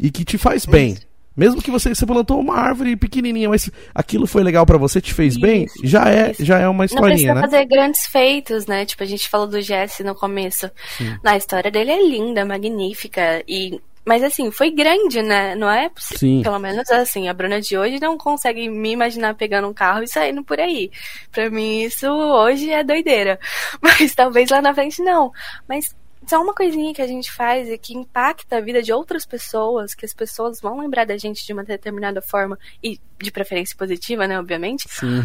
e 0.00 0.10
que 0.10 0.24
te 0.24 0.36
faz 0.36 0.66
bem. 0.66 0.96
Mesmo 1.36 1.62
que 1.62 1.70
você, 1.70 1.94
você 1.94 2.04
plantou 2.04 2.38
uma 2.40 2.56
árvore 2.56 2.96
pequenininha, 2.96 3.48
mas 3.48 3.70
aquilo 3.94 4.26
foi 4.26 4.42
legal 4.42 4.66
para 4.66 4.78
você, 4.78 5.00
te 5.00 5.14
fez 5.14 5.34
isso, 5.34 5.40
bem, 5.40 5.66
já 5.82 6.08
é, 6.08 6.34
já 6.38 6.58
é 6.58 6.68
uma 6.68 6.84
historinha, 6.84 7.08
Não 7.08 7.16
precisa 7.16 7.34
né? 7.34 7.40
fazer 7.40 7.64
grandes 7.66 8.06
feitos, 8.06 8.66
né? 8.66 8.84
Tipo, 8.84 9.02
a 9.02 9.06
gente 9.06 9.28
falou 9.28 9.46
do 9.46 9.60
Jesse 9.60 10.04
no 10.04 10.14
começo. 10.14 10.70
Sim. 10.96 11.16
Na 11.22 11.36
história 11.36 11.70
dele 11.70 11.90
é 11.90 12.06
linda, 12.06 12.44
magnífica 12.44 13.42
e 13.48 13.80
mas 14.04 14.22
assim, 14.22 14.50
foi 14.50 14.70
grande, 14.70 15.22
né? 15.22 15.54
Não 15.54 15.70
é 15.70 15.88
possível. 15.88 16.18
Sim. 16.18 16.42
Pelo 16.42 16.58
menos 16.58 16.90
assim, 16.90 17.28
a 17.28 17.34
Bruna 17.34 17.60
de 17.60 17.78
hoje 17.78 18.00
não 18.00 18.18
consegue 18.18 18.68
me 18.68 18.90
imaginar 18.90 19.34
pegando 19.34 19.68
um 19.68 19.72
carro 19.72 20.02
e 20.02 20.08
saindo 20.08 20.42
por 20.42 20.58
aí. 20.58 20.90
Pra 21.30 21.48
mim, 21.48 21.82
isso 21.82 22.08
hoje 22.08 22.70
é 22.70 22.82
doideira. 22.82 23.38
Mas 23.80 24.14
talvez 24.14 24.50
lá 24.50 24.60
na 24.60 24.74
frente 24.74 25.00
não. 25.02 25.30
Mas 25.68 25.94
só 26.26 26.40
uma 26.40 26.54
coisinha 26.54 26.94
que 26.94 27.02
a 27.02 27.06
gente 27.06 27.30
faz 27.30 27.68
e 27.68 27.76
que 27.76 27.94
impacta 27.94 28.56
a 28.56 28.60
vida 28.60 28.82
de 28.82 28.92
outras 28.92 29.26
pessoas, 29.26 29.94
que 29.94 30.04
as 30.04 30.14
pessoas 30.14 30.60
vão 30.60 30.78
lembrar 30.78 31.04
da 31.04 31.16
gente 31.16 31.44
de 31.44 31.52
uma 31.52 31.64
determinada 31.64 32.22
forma, 32.22 32.58
e 32.82 32.98
de 33.20 33.30
preferência 33.30 33.76
positiva, 33.76 34.26
né, 34.26 34.38
obviamente. 34.38 34.88
Sim. 34.88 35.22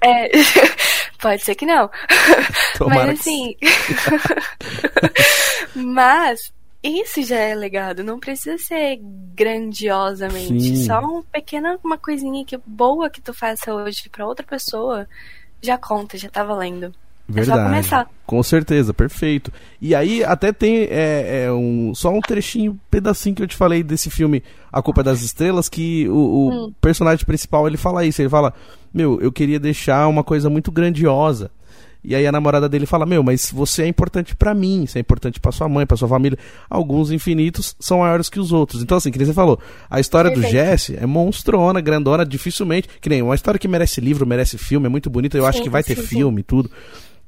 É, 0.00 0.30
pode 1.20 1.42
ser 1.42 1.54
que 1.54 1.66
não. 1.66 1.90
Tomara 2.76 3.06
Mas 3.06 3.20
assim. 3.20 3.56
Mas 5.74 6.52
isso 6.82 7.22
já 7.22 7.38
é 7.38 7.54
legado, 7.54 8.04
não 8.04 8.20
precisa 8.20 8.58
ser 8.58 8.98
grandiosamente. 9.34 10.76
Sim. 10.76 10.84
Só 10.84 11.00
uma 11.00 11.22
pequena 11.22 11.78
uma 11.82 11.96
coisinha 11.96 12.44
que 12.44 12.58
boa 12.66 13.08
que 13.08 13.22
tu 13.22 13.32
faça 13.32 13.74
hoje 13.74 14.08
para 14.10 14.26
outra 14.26 14.44
pessoa 14.44 15.08
já 15.62 15.78
conta, 15.78 16.18
já 16.18 16.28
tá 16.28 16.44
valendo. 16.44 16.94
Verdade. 17.26 17.94
É. 17.94 18.06
Com 18.26 18.42
certeza, 18.42 18.92
perfeito. 18.92 19.52
E 19.80 19.94
aí 19.94 20.22
até 20.22 20.52
tem 20.52 20.86
é, 20.90 21.44
é 21.46 21.52
um, 21.52 21.94
só 21.94 22.10
um 22.10 22.20
trechinho, 22.20 22.78
pedacinho 22.90 23.34
que 23.34 23.42
eu 23.42 23.46
te 23.46 23.56
falei 23.56 23.82
desse 23.82 24.10
filme 24.10 24.42
A 24.72 24.82
Culpa 24.82 25.00
é 25.00 25.04
das 25.04 25.22
Estrelas, 25.22 25.68
que 25.68 26.08
o, 26.08 26.14
o 26.14 26.50
hum. 26.50 26.72
personagem 26.80 27.24
principal 27.24 27.66
ele 27.66 27.76
fala 27.76 28.04
isso, 28.04 28.20
ele 28.20 28.28
fala, 28.28 28.52
meu, 28.92 29.20
eu 29.20 29.32
queria 29.32 29.58
deixar 29.58 30.06
uma 30.06 30.22
coisa 30.22 30.50
muito 30.50 30.70
grandiosa. 30.70 31.50
E 32.04 32.14
aí 32.14 32.26
a 32.26 32.30
namorada 32.30 32.68
dele 32.68 32.84
fala: 32.84 33.06
Meu, 33.06 33.22
mas 33.22 33.50
você 33.50 33.84
é 33.84 33.86
importante 33.86 34.36
para 34.36 34.52
mim, 34.52 34.86
você 34.86 34.98
é 34.98 35.00
importante 35.00 35.40
para 35.40 35.50
sua 35.50 35.68
mãe, 35.68 35.86
para 35.86 35.96
sua 35.96 36.06
família. 36.06 36.38
Alguns 36.68 37.10
infinitos 37.10 37.74
são 37.80 38.00
maiores 38.00 38.28
que 38.28 38.38
os 38.38 38.52
outros. 38.52 38.82
Então, 38.82 38.98
assim, 38.98 39.10
que 39.10 39.16
nem 39.16 39.26
você 39.26 39.32
falou, 39.32 39.58
a 39.88 39.98
história 39.98 40.30
Perfeito. 40.30 40.52
do 40.52 40.52
Jesse 40.52 40.96
é 40.96 41.06
monstrona, 41.06 41.80
grandona, 41.80 42.26
dificilmente. 42.26 42.88
Que 43.00 43.08
nem 43.08 43.22
uma 43.22 43.34
história 43.34 43.58
que 43.58 43.66
merece 43.66 44.02
livro, 44.02 44.26
merece 44.26 44.58
filme, 44.58 44.84
é 44.84 44.90
muito 44.90 45.08
bonita. 45.08 45.38
Eu 45.38 45.44
sim, 45.44 45.48
acho 45.48 45.62
que 45.62 45.70
vai 45.70 45.82
ter 45.82 45.96
sim, 45.96 46.02
filme 46.02 46.40
e 46.40 46.44
tudo. 46.44 46.70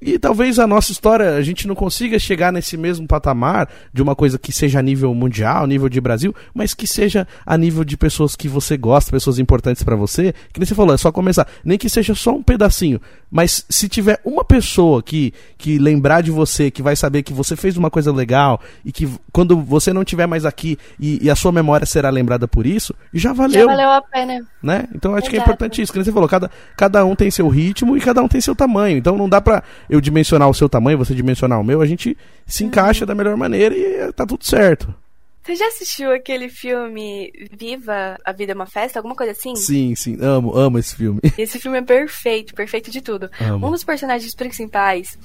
E 0.00 0.18
talvez 0.18 0.58
a 0.58 0.66
nossa 0.66 0.92
história 0.92 1.36
a 1.36 1.42
gente 1.42 1.66
não 1.66 1.74
consiga 1.74 2.18
chegar 2.18 2.52
nesse 2.52 2.76
mesmo 2.76 3.06
patamar 3.06 3.68
de 3.92 4.02
uma 4.02 4.14
coisa 4.14 4.38
que 4.38 4.52
seja 4.52 4.78
a 4.78 4.82
nível 4.82 5.14
mundial, 5.14 5.66
nível 5.66 5.88
de 5.88 6.00
Brasil, 6.00 6.34
mas 6.52 6.74
que 6.74 6.86
seja 6.86 7.26
a 7.46 7.56
nível 7.56 7.82
de 7.82 7.96
pessoas 7.96 8.36
que 8.36 8.46
você 8.46 8.76
gosta, 8.76 9.10
pessoas 9.10 9.38
importantes 9.38 9.82
para 9.82 9.96
você. 9.96 10.34
Que 10.52 10.60
nem 10.60 10.66
você 10.66 10.74
falou, 10.74 10.94
é 10.94 10.98
só 10.98 11.10
começar. 11.10 11.46
Nem 11.64 11.78
que 11.78 11.88
seja 11.88 12.14
só 12.14 12.32
um 12.32 12.42
pedacinho, 12.42 13.00
mas 13.30 13.64
se 13.68 13.88
tiver 13.88 14.20
uma 14.24 14.44
pessoa 14.44 15.02
que, 15.02 15.32
que 15.58 15.78
lembrar 15.78 16.20
de 16.20 16.30
você, 16.30 16.70
que 16.70 16.82
vai 16.82 16.94
saber 16.94 17.22
que 17.22 17.32
você 17.32 17.56
fez 17.56 17.76
uma 17.76 17.90
coisa 17.90 18.12
legal 18.12 18.60
e 18.84 18.92
que 18.92 19.08
quando 19.32 19.60
você 19.60 19.92
não 19.92 20.02
estiver 20.02 20.26
mais 20.26 20.44
aqui 20.44 20.78
e, 21.00 21.24
e, 21.24 21.30
a 21.30 21.34
sua 21.36 21.50
memória 21.50 21.86
será 21.86 22.10
lembrada 22.10 22.46
por 22.46 22.66
isso, 22.66 22.94
já 23.12 23.32
valeu. 23.32 23.66
Já 23.66 23.66
valeu 23.66 23.90
a 23.90 24.02
pena. 24.02 24.46
Né? 24.62 24.88
Então 24.94 25.12
acho 25.12 25.22
Exato. 25.22 25.30
que 25.30 25.36
é 25.36 25.40
importante 25.40 25.82
isso. 25.82 25.92
Que 25.92 25.98
nem 25.98 26.04
você 26.04 26.12
falou, 26.12 26.28
cada, 26.28 26.50
cada 26.76 27.04
um 27.04 27.16
tem 27.16 27.30
seu 27.30 27.48
ritmo 27.48 27.96
e 27.96 28.00
cada 28.00 28.22
um 28.22 28.28
tem 28.28 28.40
seu 28.40 28.54
tamanho. 28.54 28.98
Então 28.98 29.16
não 29.16 29.28
dá 29.28 29.40
pra 29.40 29.62
eu 29.88 30.00
dimensionar 30.00 30.48
o 30.48 30.54
seu 30.54 30.68
tamanho, 30.68 30.98
você 30.98 31.14
dimensionar 31.14 31.60
o 31.60 31.64
meu, 31.64 31.80
a 31.80 31.86
gente 31.86 32.16
se 32.46 32.62
Uhum. 32.62 32.68
encaixa 32.68 33.04
da 33.06 33.14
melhor 33.14 33.36
maneira 33.36 33.74
e 33.76 34.12
tá 34.12 34.26
tudo 34.26 34.44
certo. 34.44 34.92
Você 35.42 35.54
já 35.54 35.68
assistiu 35.68 36.10
aquele 36.12 36.48
filme 36.48 37.32
Viva, 37.56 38.18
a 38.24 38.32
Vida 38.32 38.50
é 38.50 38.54
uma 38.54 38.66
Festa? 38.66 38.98
Alguma 38.98 39.14
coisa 39.14 39.30
assim? 39.30 39.54
Sim, 39.54 39.94
sim, 39.94 40.18
amo, 40.20 40.52
amo 40.56 40.76
esse 40.76 40.96
filme. 40.96 41.20
Esse 41.38 41.60
filme 41.60 41.78
é 41.78 41.82
perfeito, 41.82 42.52
perfeito 42.52 42.90
de 42.90 43.00
tudo. 43.00 43.30
Amo. 43.40 43.68
Um 43.68 43.70
dos 43.70 43.84
personagens 43.84 44.34
principais, 44.34 45.16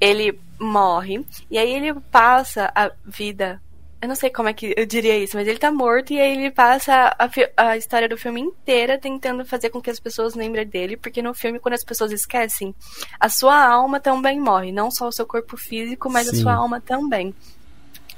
ele 0.00 0.36
morre, 0.58 1.24
e 1.48 1.56
aí 1.56 1.72
ele 1.72 1.94
passa 2.10 2.72
a 2.74 2.90
vida. 3.06 3.60
Eu 4.00 4.06
não 4.06 4.14
sei 4.14 4.30
como 4.30 4.48
é 4.48 4.52
que 4.52 4.72
eu 4.76 4.86
diria 4.86 5.18
isso, 5.18 5.36
mas 5.36 5.48
ele 5.48 5.58
tá 5.58 5.72
morto 5.72 6.12
e 6.12 6.20
aí 6.20 6.36
ele 6.36 6.50
passa 6.52 7.16
a, 7.18 7.28
a 7.56 7.76
história 7.76 8.08
do 8.08 8.16
filme 8.16 8.40
inteira 8.40 8.96
tentando 8.96 9.44
fazer 9.44 9.70
com 9.70 9.80
que 9.80 9.90
as 9.90 9.98
pessoas 9.98 10.36
lembrem 10.36 10.64
dele, 10.64 10.96
porque 10.96 11.20
no 11.20 11.34
filme, 11.34 11.58
quando 11.58 11.74
as 11.74 11.82
pessoas 11.82 12.12
esquecem, 12.12 12.72
a 13.18 13.28
sua 13.28 13.60
alma 13.60 13.98
também 13.98 14.38
morre, 14.38 14.70
não 14.70 14.88
só 14.88 15.08
o 15.08 15.12
seu 15.12 15.26
corpo 15.26 15.56
físico, 15.56 16.08
mas 16.08 16.28
Sim. 16.28 16.36
a 16.36 16.42
sua 16.42 16.54
alma 16.54 16.80
também. 16.80 17.34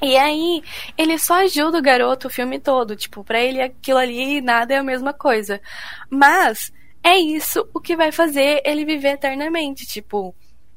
E 0.03 0.17
aí, 0.17 0.63
ele 0.97 1.19
só 1.19 1.35
ajuda 1.35 1.79
o 1.79 1.83
garoto 1.83 2.29
o 2.29 2.31
filme 2.31 2.59
todo. 2.59 2.97
Tipo, 2.97 3.23
pra 3.23 3.41
ele 3.41 3.61
aquilo 3.61 3.99
ali 3.99 4.41
nada 4.41 4.75
é 4.75 4.79
a 4.79 4.83
mesma 4.83 5.13
coisa. 5.13 5.61
Mas 6.09 6.73
é 7.03 7.19
isso 7.19 7.69
o 7.75 7.81
que 7.81 7.97
vai 7.97 8.11
fazer 8.11 8.63
ele 8.65 8.85
viver 8.85 9.11
eternamente. 9.15 9.87
Tipo, 9.87 10.35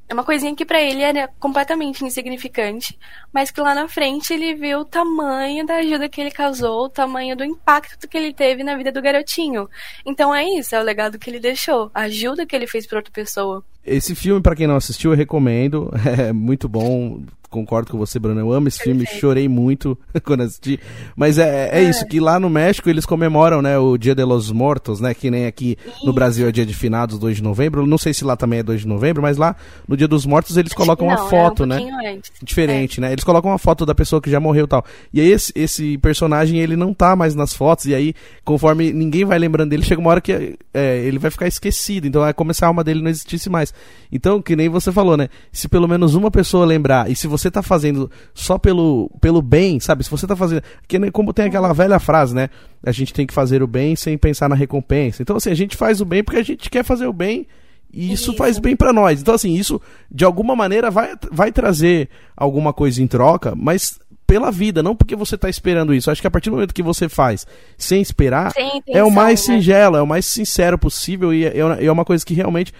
é 0.07 0.13
uma 0.13 0.23
coisinha 0.23 0.55
que 0.55 0.65
pra 0.65 0.81
ele 0.81 1.01
era 1.01 1.27
completamente 1.39 2.03
insignificante, 2.03 2.97
mas 3.31 3.49
que 3.49 3.61
lá 3.61 3.73
na 3.73 3.87
frente 3.87 4.33
ele 4.33 4.53
viu 4.53 4.79
o 4.79 4.85
tamanho 4.85 5.65
da 5.65 5.75
ajuda 5.77 6.09
que 6.09 6.21
ele 6.21 6.31
causou, 6.31 6.85
o 6.85 6.89
tamanho 6.89 7.35
do 7.35 7.43
impacto 7.43 8.07
que 8.07 8.17
ele 8.17 8.33
teve 8.33 8.63
na 8.63 8.75
vida 8.75 8.91
do 8.91 9.01
garotinho. 9.01 9.69
Então 10.05 10.33
é 10.33 10.43
isso, 10.43 10.75
é 10.75 10.79
o 10.79 10.83
legado 10.83 11.17
que 11.17 11.29
ele 11.29 11.39
deixou, 11.39 11.89
a 11.93 12.01
ajuda 12.01 12.45
que 12.45 12.55
ele 12.55 12.67
fez 12.67 12.85
pra 12.85 12.99
outra 12.99 13.11
pessoa. 13.11 13.65
Esse 13.86 14.15
filme, 14.15 14.41
pra 14.41 14.56
quem 14.56 14.67
não 14.67 14.76
assistiu, 14.76 15.12
eu 15.12 15.17
recomendo. 15.17 15.91
É 16.24 16.32
muito 16.32 16.69
bom. 16.69 17.22
Concordo 17.50 17.91
com 17.91 17.98
você, 18.00 18.17
Bruno. 18.17 18.39
Eu 18.39 18.52
amo 18.52 18.67
esse 18.67 18.80
filme, 18.80 19.06
chorei 19.06 19.48
muito 19.48 19.96
quando 20.26 20.41
assisti. 20.41 20.80
Mas 21.15 21.38
é, 21.38 21.69
é 21.72 21.84
isso, 21.84 22.06
que 22.08 22.19
lá 22.19 22.39
no 22.39 22.50
México 22.50 22.89
eles 22.89 23.06
comemoram, 23.06 23.62
né, 23.62 23.78
o 23.78 23.96
Dia 23.96 24.15
de 24.15 24.24
los 24.24 24.52
Mortos, 24.52 25.00
né? 25.00 25.13
Que 25.13 25.30
nem 25.30 25.46
aqui 25.46 25.78
no 26.04 26.12
Brasil 26.12 26.48
é 26.48 26.52
dia 26.52 26.65
de 26.65 26.74
finados, 26.74 27.19
2 27.19 27.38
de 27.38 27.43
novembro. 27.43 27.86
Não 27.86 27.98
sei 28.00 28.12
se 28.12 28.26
lá 28.26 28.36
também 28.36 28.60
é 28.60 28.63
2 28.63 28.82
de 28.82 28.88
novembro, 28.88 29.22
mas 29.22 29.38
lá 29.38 29.56
no 29.88 29.96
Dia 29.96 30.08
dos 30.08 30.26
Mortos 30.26 30.58
eles 30.58 30.74
colocam 30.74 31.08
Não, 31.08 31.15
uma 31.15 31.30
foto, 31.30 31.62
é 31.62 31.65
um 31.65 31.69
né? 31.69 32.12
antes. 32.15 32.32
diferente, 32.41 33.00
né? 33.00 33.12
Eles 33.12 33.24
colocam 33.24 33.52
uma 33.52 33.60
foto 33.60 33.86
da 33.86 33.93
pessoa 33.93 34.19
que 34.19 34.32
já 34.32 34.39
morreu 34.39 34.65
e 34.65 34.67
tal. 34.67 34.84
E 35.13 35.22
aí 35.22 35.32
esse, 35.32 35.52
esse 35.56 35.98
personagem, 36.00 36.60
ele 36.60 36.76
não 36.76 36.91
tá 36.91 37.15
mais 37.15 37.36
nas 37.36 37.54
fotos, 37.54 37.86
e 37.86 37.93
aí, 37.93 38.15
conforme 38.43 38.91
ninguém 38.91 39.26
vai 39.26 39.38
lembrando 39.38 39.69
dele, 39.69 39.84
chega 39.84 40.02
uma 40.02 40.10
hora 40.10 40.22
que 40.22 40.58
é, 40.74 40.98
ele 41.06 41.19
vai 41.19 41.30
ficar 41.30 41.48
esquecido. 41.48 42.08
Então 42.08 42.26
é 42.26 42.34
como 42.34 42.52
se 42.52 42.63
a 42.63 42.67
alma 42.67 42.84
dele 42.84 43.02
não 43.02 43.12
existisse 43.12 43.50
mais. 43.50 43.72
Então, 44.12 44.41
que 44.41 44.55
nem 44.55 44.69
você 44.69 44.91
falou, 44.91 45.17
né? 45.17 45.27
Se 45.51 45.67
pelo 45.67 45.88
menos 45.88 46.13
uma 46.15 46.29
pessoa 46.29 46.65
lembrar, 46.65 47.09
e 47.09 47.15
se 47.15 47.27
você 47.27 47.49
tá 47.49 47.62
fazendo 47.63 48.09
só 48.33 48.57
pelo, 48.57 49.09
pelo 49.19 49.41
bem, 49.41 49.79
sabe? 49.79 50.03
Se 50.03 50.12
você 50.12 50.27
tá 50.27 50.36
fazendo. 50.36 50.62
Que 50.88 50.99
nem 50.99 51.09
como 51.09 51.33
tem 51.33 51.45
aquela 51.45 51.73
velha 51.73 51.99
frase, 51.99 52.36
né? 52.36 52.49
A 52.86 52.91
gente 52.91 53.13
tem 53.13 53.25
que 53.25 53.33
fazer 53.33 53.63
o 53.63 53.67
bem 53.67 53.95
sem 53.95 54.17
pensar 54.17 54.47
na 54.47 54.55
recompensa. 54.55 55.21
Então, 55.21 55.36
assim, 55.38 55.49
a 55.49 55.55
gente 55.55 55.75
faz 55.75 55.99
o 56.01 56.05
bem 56.05 56.23
porque 56.23 56.39
a 56.39 56.43
gente 56.43 56.69
quer 56.69 56.83
fazer 56.83 57.07
o 57.07 57.13
bem. 57.13 57.47
E 57.91 58.12
isso, 58.12 58.31
Isso. 58.31 58.38
faz 58.38 58.57
bem 58.57 58.75
pra 58.75 58.91
nós. 58.91 59.21
Então, 59.21 59.36
assim, 59.36 59.53
isso 59.53 59.79
de 60.09 60.25
alguma 60.25 60.55
maneira 60.55 60.89
vai, 60.89 61.13
vai 61.31 61.51
trazer 61.51 62.09
alguma 62.36 62.73
coisa 62.73 63.01
em 63.01 63.05
troca, 63.07 63.53
mas 63.55 63.99
pela 64.25 64.49
vida, 64.49 64.81
não 64.81 64.95
porque 64.95 65.15
você 65.15 65.38
tá 65.38 65.47
esperando 65.47 65.93
isso. 65.93 66.09
Acho 66.09 66.19
que 66.19 66.25
a 66.25 66.31
partir 66.31 66.49
do 66.49 66.55
momento 66.55 66.73
que 66.73 66.81
você 66.81 67.07
faz 67.07 67.45
sem 67.77 68.01
esperar, 68.01 68.51
Sem 68.51 68.63
é 68.67 68.73
o 68.73 68.77
intenção, 68.77 69.09
mais 69.12 69.47
né? 69.47 69.55
singelo, 69.55 69.97
é 69.97 70.01
o 70.01 70.07
mais 70.07 70.25
sincero 70.25 70.75
possível 70.75 71.31
e 71.31 71.45
é, 71.45 71.59
é 71.59 71.91
uma 71.91 72.03
coisa 72.03 72.25
que 72.25 72.33
realmente 72.33 72.73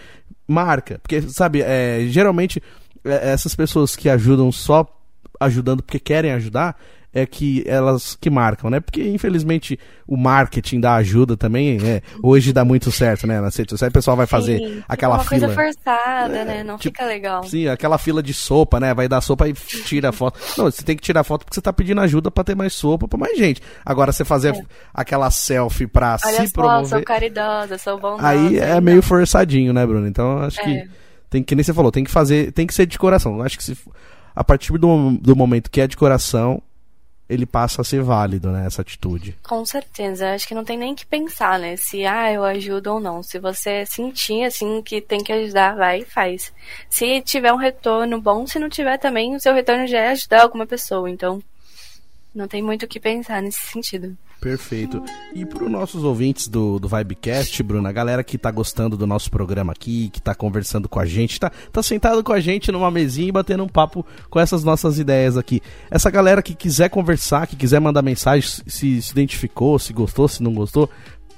marca. 0.48 1.00
Porque, 1.00 1.22
sabe, 1.30 1.62
é, 1.62 2.06
geralmente 2.08 2.62
é, 3.04 3.32
essas 3.32 3.56
pessoas 3.56 3.96
que 3.96 4.10
ajudam 4.10 4.52
só 4.52 4.88
ajudando 5.40 5.82
porque 5.84 6.00
querem 6.00 6.32
ajudar 6.32 6.76
é 7.16 7.28
que 7.28 7.64
elas 7.68 8.18
que 8.20 8.28
marcam, 8.28 8.72
né? 8.72 8.80
Porque 8.80 9.08
infelizmente 9.08 9.80
o 10.08 10.18
marketing 10.18 10.80
da 10.80 10.96
ajuda 10.96 11.38
também 11.38 11.78
é, 11.86 12.02
hoje 12.24 12.52
dá 12.52 12.66
muito 12.66 12.92
certo, 12.92 13.28
né? 13.28 13.40
Nas 13.40 13.56
redes 13.56 13.70
sociais 13.70 13.92
o 13.92 13.94
pessoal 13.94 14.18
vai 14.18 14.26
fazer 14.26 14.58
Sim, 14.58 14.84
aquela 14.90 15.18
uma 15.18 15.24
fila. 15.24 15.48
coisa 15.48 15.54
forçada, 15.54 16.44
né? 16.44 16.64
Não 16.64 16.76
tipo, 16.80 16.96
fica 16.98 17.06
legal. 17.06 17.44
Sim, 17.44 17.68
aquela 17.68 18.00
fila 18.00 18.24
de 18.24 18.34
sopa, 18.34 18.80
né? 18.80 18.96
Vai 18.96 19.08
dar 19.08 19.22
sopa 19.22 19.48
e 19.48 19.54
tira 19.54 20.10
a 20.10 20.12
foto. 20.12 20.40
Não, 20.58 20.66
você 20.66 20.82
tem 20.82 20.96
que 20.96 21.04
tirar 21.04 21.24
foto 21.24 21.46
porque 21.46 21.54
você 21.54 21.62
tá 21.62 21.72
pedindo 21.72 22.02
ajuda 22.02 22.32
pra 22.32 22.44
ter 22.44 22.56
mais 22.56 22.74
sopa, 22.74 23.08
pra 23.08 23.20
mais 23.20 23.38
gente. 23.38 23.62
Agora, 23.86 24.12
você 24.12 24.26
fazer 24.26 24.66
aquela 24.92 25.30
selfie 25.30 25.86
pra 25.86 26.18
É. 26.24 26.28
Olha 26.28 26.36
se 26.42 26.48
só, 26.48 26.54
promover. 26.54 26.88
sou 26.88 27.04
caridosa, 27.04 27.78
sou 27.78 28.00
bondosa. 28.00 28.28
Aí 28.28 28.58
é 28.58 28.74
não. 28.74 28.82
meio 28.82 29.04
forçadinho, 29.04 29.72
né, 29.72 29.86
Bruno? 29.86 30.08
Então, 30.08 30.40
acho 30.40 30.60
É. 30.62 30.64
que 30.64 30.90
tem 31.30 31.44
que 31.44 31.54
nem 31.54 31.64
você 31.64 31.76
falou, 31.76 31.92
tem 31.92 32.04
que 32.04 32.10
fazer, 32.12 32.52
tem 32.54 32.66
que 32.66 32.74
ser 32.74 32.88
de 32.88 32.98
coração. 32.98 33.40
Acho 33.44 33.56
que 33.56 33.64
se 33.64 33.78
a 34.36 34.44
partir 34.44 34.78
do, 34.78 35.12
do 35.12 35.36
momento 35.36 35.70
que 35.70 35.82
é 35.82 35.88
de 35.88 35.98
coração, 35.98 36.62
ele 37.30 37.46
passa 37.46 37.82
a 37.82 37.86
ser 37.86 38.04
válido, 38.04 38.52
né, 38.52 38.66
essa 38.66 38.82
atitude. 38.82 39.38
Com 39.44 39.66
certeza, 39.66 40.34
acho 40.34 40.48
que 40.48 40.54
não 40.54 40.64
tem 40.64 40.78
nem 40.78 40.94
que 40.94 41.06
pensar, 41.06 41.58
né? 41.58 41.76
Se 41.76 42.06
ah, 42.06 42.32
eu 42.32 42.44
ajudo 42.44 42.94
ou 42.94 43.00
não. 43.00 43.24
Se 43.24 43.40
você 43.40 43.86
sentir 43.86 44.44
assim 44.44 44.82
que 44.82 45.02
tem 45.02 45.24
que 45.24 45.32
ajudar, 45.32 45.76
vai 45.76 46.00
e 46.00 46.06
faz. 46.06 46.54
Se 46.90 47.22
tiver 47.22 47.54
um 47.54 47.58
retorno 47.58 48.22
bom, 48.22 48.46
se 48.46 48.60
não 48.60 48.70
tiver 48.70 48.98
também, 48.98 49.36
o 49.36 49.40
seu 49.40 49.54
retorno 49.54 49.88
já 49.88 50.00
é 50.00 50.10
ajudar 50.10 50.42
alguma 50.42 50.66
pessoa. 50.66 51.10
Então, 51.10 51.42
não 52.36 52.48
tem 52.48 52.62
muito 52.62 52.84
o 52.84 52.88
que 52.88 53.00
pensar 53.00 53.42
nesse 53.42 53.66
sentido. 53.68 54.18
Perfeito. 54.44 55.02
E 55.34 55.46
para 55.46 55.64
os 55.64 55.72
nossos 55.72 56.04
ouvintes 56.04 56.50
do, 56.50 56.78
do 56.78 56.88
Vibecast, 56.90 57.64
Bruna, 57.64 57.88
a 57.88 57.92
galera 57.94 58.24
que 58.24 58.38
tá 58.38 58.52
gostando 58.52 58.98
do 58.98 59.08
nosso 59.08 59.32
programa 59.32 59.72
aqui, 59.72 60.10
que 60.10 60.22
tá 60.22 60.36
conversando 60.36 60.90
com 60.90 61.00
a 61.00 61.06
gente, 61.06 61.40
tá, 61.40 61.50
tá 61.72 61.82
sentado 61.82 62.22
com 62.22 62.34
a 62.34 62.42
gente 62.42 62.70
numa 62.70 62.92
mesinha 62.92 63.30
e 63.30 63.32
batendo 63.32 63.64
um 63.64 63.70
papo 63.70 64.06
com 64.30 64.40
essas 64.40 64.64
nossas 64.64 65.00
ideias 65.00 65.38
aqui. 65.38 65.62
Essa 65.90 66.12
galera 66.12 66.42
que 66.44 66.54
quiser 66.54 66.90
conversar, 66.90 67.48
que 67.48 67.56
quiser 67.56 67.80
mandar 67.80 68.02
mensagem, 68.02 68.48
se 68.68 69.02
se 69.02 69.12
identificou, 69.12 69.80
se 69.80 69.94
gostou, 69.94 70.28
se 70.28 70.44
não 70.44 70.54
gostou, 70.54 70.90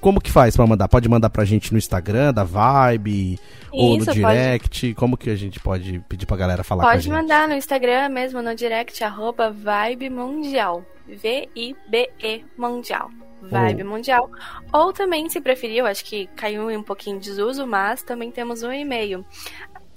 como 0.06 0.22
que 0.22 0.32
faz 0.32 0.56
para 0.56 0.68
mandar? 0.68 0.88
Pode 0.88 1.10
mandar 1.10 1.32
pra 1.32 1.44
gente 1.46 1.72
no 1.72 1.80
Instagram 1.80 2.32
da 2.32 2.44
Vibe 2.44 3.40
ou 3.72 3.98
no 3.98 4.04
Isso, 4.04 4.06
pode. 4.06 4.20
direct? 4.20 4.94
Como 4.94 5.18
que 5.18 5.32
a 5.32 5.36
gente 5.36 5.60
pode 5.60 5.98
pedir 6.08 6.28
pra 6.28 6.38
galera 6.38 6.64
falar 6.64 6.84
Pode 6.84 7.10
mandar 7.10 7.48
no 7.48 7.56
Instagram 7.56 8.10
mesmo, 8.10 8.40
no 8.40 8.54
direct, 8.54 9.04
arroba 9.04 9.50
Vibe 9.50 10.12
Mundial. 10.12 10.86
V-I-B-E 11.08 12.46
Mundial. 12.56 13.10
Vibe 13.42 13.84
Mundial. 13.84 14.30
Ou 14.72 14.94
também, 14.94 15.28
se 15.28 15.42
preferir, 15.42 15.78
eu 15.78 15.88
acho 15.88 16.06
que 16.06 16.28
caiu 16.36 16.70
em 16.70 16.78
um 16.78 16.84
pouquinho 16.84 17.20
de 17.20 17.28
desuso, 17.28 17.66
mas 17.66 18.04
também 18.04 18.30
temos 18.30 18.62
um 18.62 18.72
e-mail. 18.72 19.26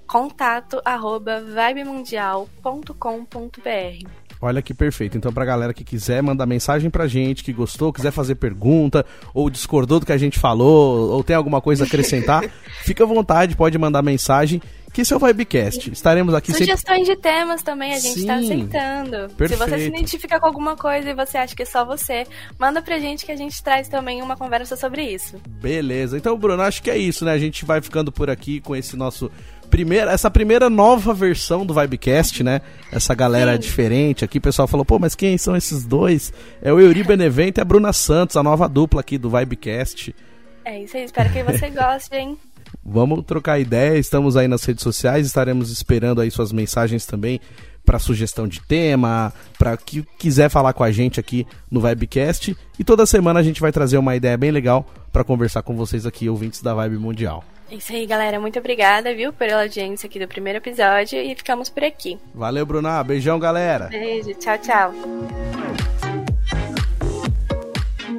Contato 0.06 0.80
arroba 0.86 1.42
vibemundial.com.br. 1.42 4.27
Olha 4.40 4.62
que 4.62 4.72
perfeito. 4.72 5.16
Então, 5.16 5.32
pra 5.32 5.44
galera 5.44 5.74
que 5.74 5.84
quiser 5.84 6.22
mandar 6.22 6.46
mensagem 6.46 6.90
pra 6.90 7.06
gente, 7.06 7.42
que 7.42 7.52
gostou, 7.52 7.92
quiser 7.92 8.12
fazer 8.12 8.36
pergunta, 8.36 9.04
ou 9.34 9.50
discordou 9.50 10.00
do 10.00 10.06
que 10.06 10.12
a 10.12 10.18
gente 10.18 10.38
falou, 10.38 11.10
ou 11.10 11.24
tem 11.24 11.34
alguma 11.34 11.60
coisa 11.60 11.84
a 11.84 11.86
acrescentar, 11.86 12.44
fica 12.84 13.04
à 13.04 13.06
vontade, 13.06 13.56
pode 13.56 13.76
mandar 13.76 14.02
mensagem, 14.02 14.62
que 14.92 15.02
esse 15.02 15.12
é 15.12 15.16
o 15.16 15.18
Vibecast. 15.18 15.90
Estaremos 15.92 16.34
aqui 16.34 16.52
sempre. 16.52 16.66
Sugestões 16.66 17.06
de 17.06 17.16
temas 17.16 17.62
também 17.62 17.92
a 17.92 17.98
gente 17.98 18.24
tá 18.24 18.38
Sim. 18.38 18.44
aceitando. 18.44 19.28
Se 19.28 19.34
Perfeito. 19.34 19.64
você 19.64 19.78
se 19.78 19.86
identifica 19.86 20.40
com 20.40 20.46
alguma 20.46 20.76
coisa 20.76 21.10
e 21.10 21.14
você 21.14 21.38
acha 21.38 21.54
que 21.54 21.62
é 21.62 21.66
só 21.66 21.84
você, 21.84 22.26
manda 22.58 22.80
pra 22.80 22.98
gente 22.98 23.26
que 23.26 23.32
a 23.32 23.36
gente 23.36 23.62
traz 23.62 23.88
também 23.88 24.22
uma 24.22 24.36
conversa 24.36 24.76
sobre 24.76 25.02
isso. 25.02 25.36
Beleza. 25.48 26.16
Então, 26.16 26.38
Bruno, 26.38 26.62
acho 26.62 26.82
que 26.82 26.90
é 26.90 26.96
isso, 26.96 27.24
né? 27.24 27.32
A 27.32 27.38
gente 27.38 27.64
vai 27.64 27.80
ficando 27.80 28.10
por 28.10 28.30
aqui 28.30 28.60
com 28.60 28.74
esse 28.74 28.96
nosso 28.96 29.30
primeira, 29.68 30.10
essa 30.10 30.30
primeira 30.30 30.68
nova 30.68 31.14
versão 31.14 31.64
do 31.64 31.74
Vibecast, 31.74 32.42
né? 32.42 32.60
Essa 32.90 33.14
galera 33.14 33.52
Sim. 33.54 33.58
diferente 33.60 34.24
aqui. 34.24 34.38
O 34.38 34.42
pessoal 34.42 34.66
falou, 34.66 34.84
pô, 34.84 34.98
mas 34.98 35.14
quem 35.14 35.38
são 35.38 35.56
esses 35.56 35.84
dois? 35.84 36.32
É 36.60 36.72
o 36.72 36.80
Euri 36.80 37.04
Benevento 37.04 37.58
e 37.58 37.60
a 37.60 37.64
Bruna 37.64 37.92
Santos, 37.92 38.36
a 38.36 38.42
nova 38.42 38.68
dupla 38.68 39.00
aqui 39.00 39.18
do 39.18 39.30
Vibecast. 39.30 40.14
É 40.64 40.82
isso 40.82 40.96
aí, 40.96 41.04
espero 41.04 41.32
que 41.32 41.42
você 41.42 41.70
goste, 41.70 42.14
hein? 42.14 42.36
Vamos 42.84 43.24
trocar 43.24 43.58
ideia, 43.58 43.98
estamos 43.98 44.36
aí 44.36 44.48
nas 44.48 44.64
redes 44.64 44.82
sociais, 44.82 45.26
estaremos 45.26 45.70
esperando 45.70 46.20
aí 46.20 46.30
suas 46.30 46.52
mensagens 46.52 47.06
também 47.06 47.40
para 47.84 47.98
sugestão 47.98 48.46
de 48.46 48.60
tema, 48.60 49.32
para 49.58 49.74
que 49.74 50.04
quiser 50.18 50.50
falar 50.50 50.74
com 50.74 50.84
a 50.84 50.92
gente 50.92 51.18
aqui 51.18 51.46
no 51.70 51.80
Vibecast. 51.80 52.54
E 52.78 52.84
toda 52.84 53.06
semana 53.06 53.40
a 53.40 53.42
gente 53.42 53.62
vai 53.62 53.72
trazer 53.72 53.96
uma 53.96 54.14
ideia 54.14 54.36
bem 54.36 54.50
legal 54.50 54.86
para 55.10 55.24
conversar 55.24 55.62
com 55.62 55.74
vocês 55.74 56.04
aqui, 56.04 56.28
ouvintes 56.28 56.60
da 56.60 56.74
Vibe 56.74 56.98
Mundial. 56.98 57.42
É 57.70 57.74
isso 57.74 57.92
aí, 57.92 58.06
galera. 58.06 58.40
Muito 58.40 58.58
obrigada, 58.58 59.14
viu, 59.14 59.32
pela 59.32 59.62
audiência 59.62 60.06
aqui 60.06 60.18
do 60.18 60.26
primeiro 60.26 60.58
episódio 60.58 61.20
e 61.20 61.34
ficamos 61.34 61.68
por 61.68 61.84
aqui. 61.84 62.18
Valeu, 62.34 62.64
Bruna. 62.64 63.02
Beijão, 63.04 63.38
galera. 63.38 63.86
Beijo, 63.86 64.34
tchau, 64.34 64.58
tchau. 64.58 64.92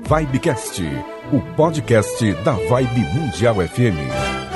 Vibecast, 0.03 0.81
o 1.31 1.39
podcast 1.55 2.33
da 2.43 2.53
Vibe 2.53 3.01
Mundial 3.13 3.55
FM. 3.55 4.48